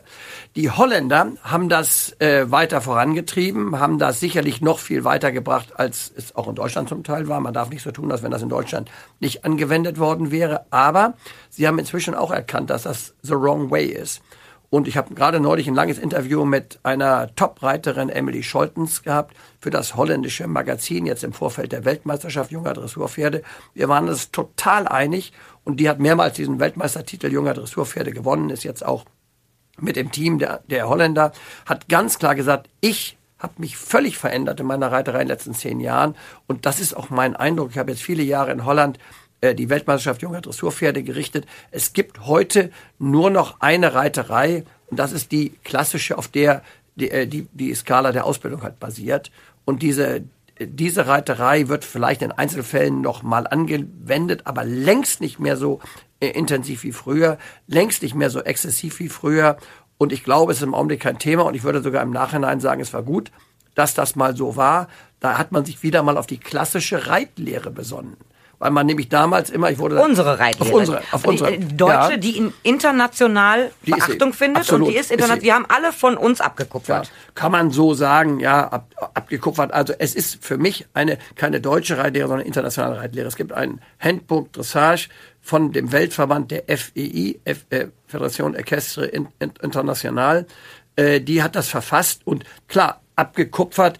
[0.56, 6.12] Die Holländer haben das äh, weiter vorangetrieben, haben das sicherlich noch viel weiter gebracht, als
[6.16, 7.40] es auch in Deutschland zum Teil war.
[7.40, 10.66] Man darf nicht so tun, als wenn das in Deutschland nicht angewendet worden wäre.
[10.70, 11.14] Aber
[11.50, 14.22] sie haben inzwischen auch erkannt, dass das the wrong way ist.
[14.70, 19.70] Und ich habe gerade neulich ein langes Interview mit einer Top-Reiterin Emily Scholtens gehabt für
[19.70, 23.42] das holländische Magazin, jetzt im Vorfeld der Weltmeisterschaft junger Dressurpferde.
[23.72, 25.32] Wir waren uns total einig
[25.68, 29.04] und die hat mehrmals diesen Weltmeistertitel junger Dressurpferde gewonnen, ist jetzt auch
[29.78, 31.32] mit dem Team der, der Holländer,
[31.66, 35.52] hat ganz klar gesagt, ich habe mich völlig verändert in meiner Reiterei in den letzten
[35.52, 36.16] zehn Jahren.
[36.46, 37.72] Und das ist auch mein Eindruck.
[37.72, 38.98] Ich habe jetzt viele Jahre in Holland
[39.42, 41.46] äh, die Weltmeisterschaft junger Dressurpferde gerichtet.
[41.70, 46.62] Es gibt heute nur noch eine Reiterei und das ist die klassische, auf der
[46.96, 49.30] die, äh, die, die Skala der Ausbildung halt basiert.
[49.66, 50.22] Und diese,
[50.60, 55.80] diese Reiterei wird vielleicht in Einzelfällen noch mal angewendet, aber längst nicht mehr so
[56.20, 59.56] äh, intensiv wie früher, längst nicht mehr so exzessiv wie früher.
[59.98, 62.60] Und ich glaube, es ist im Augenblick kein Thema und ich würde sogar im Nachhinein
[62.60, 63.30] sagen, es war gut,
[63.74, 64.88] dass das mal so war.
[65.20, 68.16] Da hat man sich wieder mal auf die klassische Reitlehre besonnen
[68.58, 72.12] weil man nämlich damals immer, ich wurde unsere Reitlehre, auf unsere, auf unsere die Deutsche,
[72.12, 72.16] ja.
[72.16, 75.42] die in international die Beachtung ist, findet absolut, und die ist international.
[75.42, 77.06] Wir haben alle von uns abgekupfert.
[77.06, 79.72] Ja, kann man so sagen, ja, ab, abgekupfert.
[79.72, 83.28] Also es ist für mich eine keine deutsche Reitlehre, sondern internationale Reitlehre.
[83.28, 85.08] Es gibt ein Handbook Dressage
[85.40, 90.46] von dem Weltverband der FEI, F, äh, Föderation Equestre International.
[90.96, 93.98] Äh, die hat das verfasst und klar abgekupfert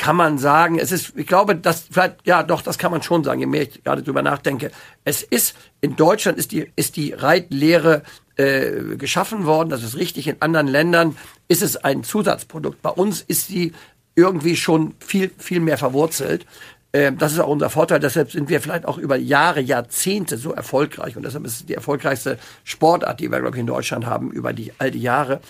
[0.00, 3.22] kann man sagen, es ist, ich glaube, das vielleicht, ja, doch, das kann man schon
[3.22, 4.70] sagen, je mehr ich gerade drüber nachdenke.
[5.04, 8.02] Es ist, in Deutschland ist die, ist die Reitlehre
[8.36, 10.26] äh, geschaffen worden, das ist richtig.
[10.26, 12.80] In anderen Ländern ist es ein Zusatzprodukt.
[12.80, 13.72] Bei uns ist sie
[14.14, 16.46] irgendwie schon viel, viel mehr verwurzelt.
[16.92, 18.00] Äh, das ist auch unser Vorteil.
[18.00, 21.14] Deshalb sind wir vielleicht auch über Jahre, Jahrzehnte so erfolgreich.
[21.18, 24.90] Und deshalb ist es die erfolgreichste Sportart, die wir, in Deutschland haben über die, all
[24.90, 25.42] die Jahre.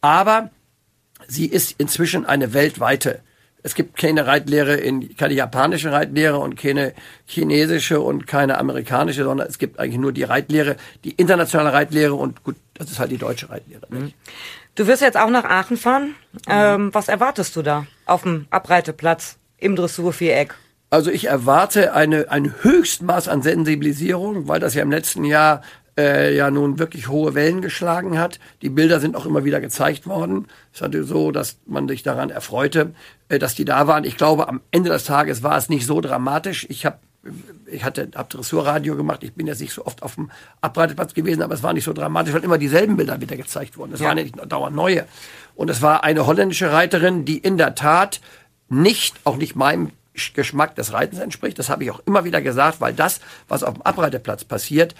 [0.00, 0.50] Aber
[1.26, 3.20] sie ist inzwischen eine weltweite
[3.66, 6.94] es gibt keine Reitlehre in, keine japanische Reitlehre und keine
[7.26, 12.44] chinesische und keine amerikanische, sondern es gibt eigentlich nur die Reitlehre, die internationale Reitlehre und
[12.44, 13.84] gut, das ist halt die deutsche Reitlehre.
[13.88, 14.12] Mhm.
[14.76, 16.14] Du wirst jetzt auch nach Aachen fahren.
[16.32, 16.40] Mhm.
[16.48, 20.54] Ähm, was erwartest du da auf dem Abreiteplatz im Dressurviereck?
[20.90, 25.62] Also ich erwarte eine, ein Höchstmaß an Sensibilisierung, weil das ja im letzten Jahr
[25.98, 28.38] äh, ja nun wirklich hohe Wellen geschlagen hat.
[28.62, 30.46] Die Bilder sind auch immer wieder gezeigt worden.
[30.72, 32.92] Es hatte so, dass man sich daran erfreute,
[33.28, 34.04] dass die da waren.
[34.04, 36.66] Ich glaube, am Ende des Tages war es nicht so dramatisch.
[36.68, 36.98] Ich habe
[37.66, 39.24] ich hatte hab Dressurradio gemacht.
[39.24, 41.92] Ich bin jetzt nicht so oft auf dem Abreiteplatz gewesen, aber es war nicht so
[41.92, 43.94] dramatisch, weil immer dieselben Bilder wieder gezeigt wurden.
[43.94, 44.08] Es ja.
[44.08, 45.06] waren nicht dauernd neue.
[45.56, 48.20] Und es war eine holländische Reiterin, die in der Tat
[48.68, 49.90] nicht, auch nicht meinem
[50.34, 51.58] Geschmack des Reitens entspricht.
[51.58, 54.94] Das habe ich auch immer wieder gesagt, weil das, was auf dem Abreiteplatz passiert,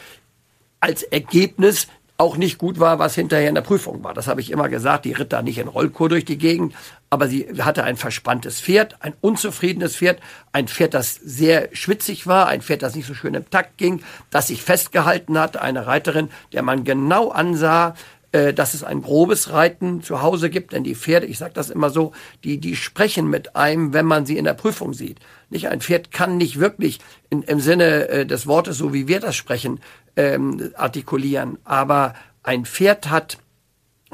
[0.81, 1.89] als Ergebnis
[2.19, 4.15] auch nicht gut war, was hinterher in der Prüfung war.
[4.15, 5.05] Das habe ich immer gesagt.
[5.05, 6.75] Die ritt da nicht in Rollkur durch die Gegend,
[7.11, 10.21] aber sie hatte ein verspanntes Pferd, ein unzufriedenes Pferd,
[10.53, 14.03] ein Pferd, das sehr schwitzig war, ein Pferd, das nicht so schön im Takt ging,
[14.31, 17.95] das sich festgehalten hat, eine Reiterin, der man genau ansah,
[18.37, 21.71] äh, dass es ein grobes Reiten zu Hause gibt, denn die Pferde, ich sage das
[21.71, 22.13] immer so,
[22.45, 25.21] die, die sprechen mit einem, wenn man sie in der Prüfung sieht.
[25.49, 26.99] Nicht ein Pferd kann nicht wirklich
[27.31, 29.81] in, im Sinne äh, des Wortes, so wie wir das sprechen,
[30.17, 31.57] ähm, artikulieren.
[31.65, 32.13] Aber
[32.43, 33.39] ein Pferd hat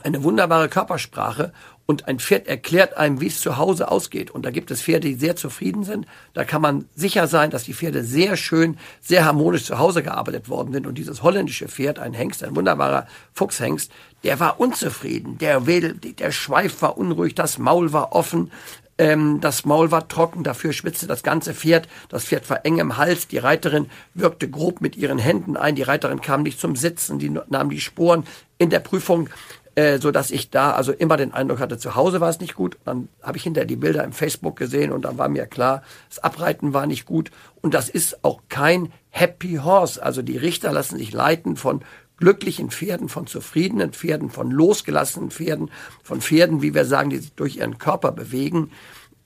[0.05, 1.53] eine wunderbare Körpersprache
[1.93, 4.31] und ein Pferd erklärt einem, wie es zu Hause ausgeht.
[4.31, 6.07] Und da gibt es Pferde, die sehr zufrieden sind.
[6.33, 10.49] Da kann man sicher sein, dass die Pferde sehr schön, sehr harmonisch zu Hause gearbeitet
[10.49, 10.87] worden sind.
[10.87, 13.93] Und dieses holländische Pferd, ein Hengst, ein wunderbarer Fuchshengst,
[14.25, 15.37] der war unzufrieden.
[15.37, 18.51] Der, Wedel, der Schweif war unruhig, das Maul war offen.
[18.97, 21.89] Ähm, das Maul war trocken, dafür schwitzte das ganze Pferd.
[22.09, 23.29] Das Pferd war eng im Hals.
[23.29, 25.75] Die Reiterin wirkte grob mit ihren Händen ein.
[25.75, 27.19] Die Reiterin kam nicht zum Sitzen.
[27.19, 28.25] Die nahm die Sporen
[28.57, 29.29] in der Prüfung
[29.75, 32.55] äh, so dass ich da also immer den Eindruck hatte, zu Hause war es nicht
[32.55, 32.79] gut.
[32.85, 36.19] Dann habe ich hinterher die Bilder im Facebook gesehen und dann war mir klar, das
[36.19, 37.31] Abreiten war nicht gut.
[37.61, 40.03] Und das ist auch kein Happy Horse.
[40.03, 41.83] Also die Richter lassen sich leiten von
[42.19, 45.71] glücklichen Pferden, von zufriedenen Pferden, von losgelassenen Pferden,
[46.03, 48.71] von Pferden, wie wir sagen, die sich durch ihren Körper bewegen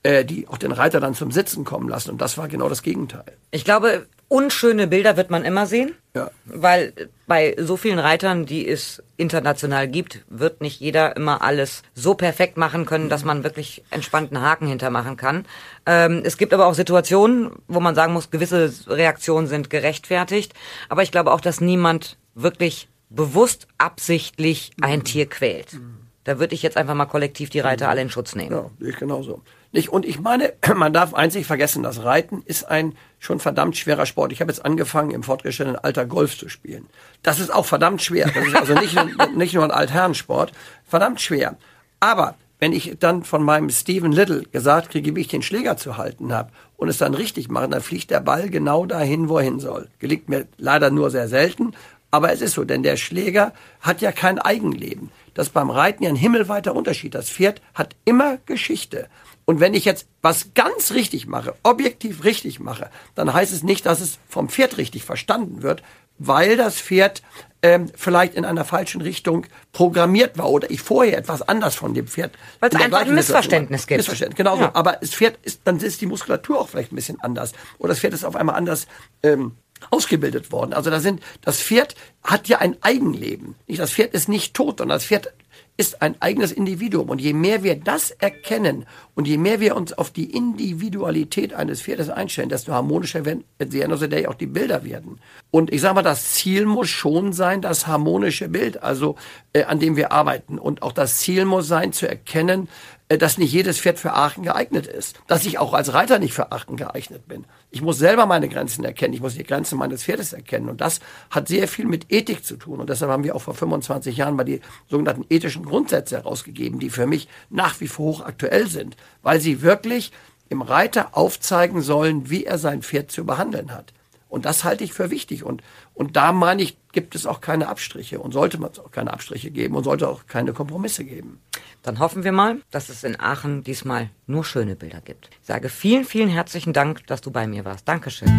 [0.03, 2.11] äh, die auch den Reiter dann zum Sitzen kommen lassen.
[2.11, 3.25] Und das war genau das Gegenteil.
[3.51, 5.95] Ich glaube, unschöne Bilder wird man immer sehen.
[6.15, 6.31] Ja.
[6.45, 6.93] Weil
[7.27, 12.57] bei so vielen Reitern, die es international gibt, wird nicht jeder immer alles so perfekt
[12.57, 15.45] machen können, dass man wirklich entspannten Haken hintermachen kann.
[15.85, 20.53] Ähm, es gibt aber auch Situationen, wo man sagen muss, gewisse Reaktionen sind gerechtfertigt.
[20.89, 25.77] Aber ich glaube auch, dass niemand wirklich bewusst absichtlich ein Tier quält.
[26.23, 28.51] Da würde ich jetzt einfach mal kollektiv die Reiter alle in Schutz nehmen.
[28.51, 29.41] Ja, ich genauso.
[29.71, 29.89] Nicht?
[29.89, 34.31] Und ich meine, man darf einzig vergessen, das Reiten ist ein schon verdammt schwerer Sport.
[34.31, 36.87] Ich habe jetzt angefangen, im fortgeschrittenen Alter Golf zu spielen.
[37.23, 38.29] Das ist auch verdammt schwer.
[38.33, 38.97] Das ist also nicht,
[39.35, 40.51] nicht nur ein Altherrensport.
[40.85, 41.57] Verdammt schwer.
[41.99, 45.97] Aber wenn ich dann von meinem Stephen Little gesagt kriege, wie ich den Schläger zu
[45.97, 49.43] halten habe und es dann richtig mache, dann fliegt der Ball genau dahin, wo er
[49.43, 49.89] hin soll.
[49.99, 51.73] Gelingt mir leider nur sehr selten,
[52.09, 55.11] aber es ist so, denn der Schläger hat ja kein Eigenleben.
[55.33, 57.13] Das ist beim Reiten ja ein himmelweiter Unterschied.
[57.13, 59.07] Das Pferd hat immer Geschichte.
[59.49, 63.85] Und wenn ich jetzt was ganz richtig mache, objektiv richtig mache, dann heißt es nicht,
[63.85, 65.83] dass es vom Pferd richtig verstanden wird,
[66.19, 67.21] weil das Pferd
[67.61, 72.07] ähm, vielleicht in einer falschen Richtung programmiert war oder ich vorher etwas anders von dem
[72.07, 72.33] Pferd.
[72.59, 73.99] Weil es einfach ein Missverständnis gibt.
[73.99, 74.63] Missverständnis, genau Ja.
[74.65, 74.69] so.
[74.73, 77.53] Aber das Pferd ist, dann ist die Muskulatur auch vielleicht ein bisschen anders.
[77.77, 78.85] Oder das Pferd ist auf einmal anders
[79.23, 79.53] ähm,
[79.91, 80.73] ausgebildet worden.
[80.73, 83.55] Also da sind, das Pferd hat ja ein Eigenleben.
[83.65, 85.31] Nicht, das Pferd ist nicht tot, sondern das Pferd
[85.77, 87.09] ist ein eigenes Individuum.
[87.09, 88.85] Und je mehr wir das erkennen
[89.15, 94.27] und je mehr wir uns auf die Individualität eines Pferdes einstellen, desto harmonischer werden sie
[94.27, 95.19] auch die Bilder werden.
[95.51, 99.15] Und ich sage mal, das Ziel muss schon sein, das harmonische Bild, also
[99.53, 100.57] äh, an dem wir arbeiten.
[100.57, 102.67] Und auch das Ziel muss sein, zu erkennen,
[103.09, 105.21] dass nicht jedes Pferd für Aachen geeignet ist.
[105.27, 107.45] Dass ich auch als Reiter nicht für Aachen geeignet bin.
[107.71, 109.13] Ich muss selber meine Grenzen erkennen.
[109.13, 110.67] Ich muss die Grenzen meines Pferdes erkennen.
[110.67, 110.99] Und das
[111.29, 112.81] hat sehr viel mit Ethik zu tun.
[112.81, 116.89] Und deshalb haben wir auch vor 25 Jahren mal die sogenannten ethischen Grundsätze herausgegeben, die
[116.89, 118.97] für mich nach wie vor hochaktuell sind.
[119.21, 120.11] Weil sie wirklich
[120.49, 123.93] im Reiter aufzeigen sollen, wie er sein Pferd zu behandeln hat.
[124.29, 125.43] Und das halte ich für wichtig.
[125.43, 129.13] Und, und da meine ich, gibt es auch keine Abstriche und sollte man auch keine
[129.13, 131.39] Abstriche geben und sollte auch keine Kompromisse geben.
[131.83, 135.29] Dann hoffen wir mal, dass es in Aachen diesmal nur schöne Bilder gibt.
[135.39, 137.87] Ich sage vielen, vielen herzlichen Dank, dass du bei mir warst.
[137.87, 138.29] Dankeschön.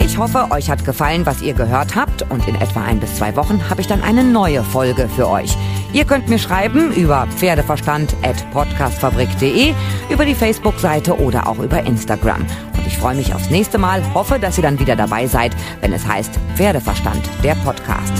[0.00, 3.36] Ich hoffe, euch hat gefallen, was ihr gehört habt und in etwa ein bis zwei
[3.36, 5.56] Wochen habe ich dann eine neue Folge für euch.
[5.92, 9.74] Ihr könnt mir schreiben über pferdeverstand.podcastfabrik.de,
[10.10, 12.44] über die Facebook-Seite oder auch über Instagram.
[12.86, 16.06] Ich freue mich aufs nächste Mal, hoffe, dass ihr dann wieder dabei seid, wenn es
[16.06, 18.12] heißt Pferdeverstand, der Podcast.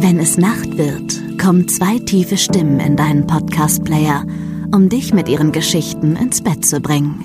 [0.00, 4.24] Wenn es Nacht wird, kommen zwei tiefe Stimmen in deinen Podcast-Player,
[4.74, 7.24] um dich mit ihren Geschichten ins Bett zu bringen.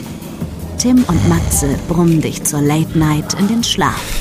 [0.81, 4.20] Tim und Matze brummen dich zur Late Night in den Schlaf.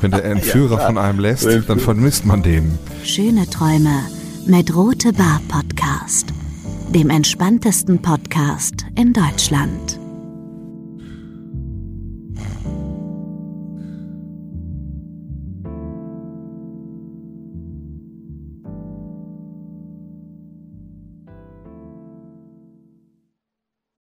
[0.00, 2.78] Wenn der Entführer von einem lässt, dann vermisst man den.
[3.04, 4.00] Schöne Träume
[4.46, 6.32] mit Rote Bar Podcast,
[6.88, 9.99] dem entspanntesten Podcast in Deutschland.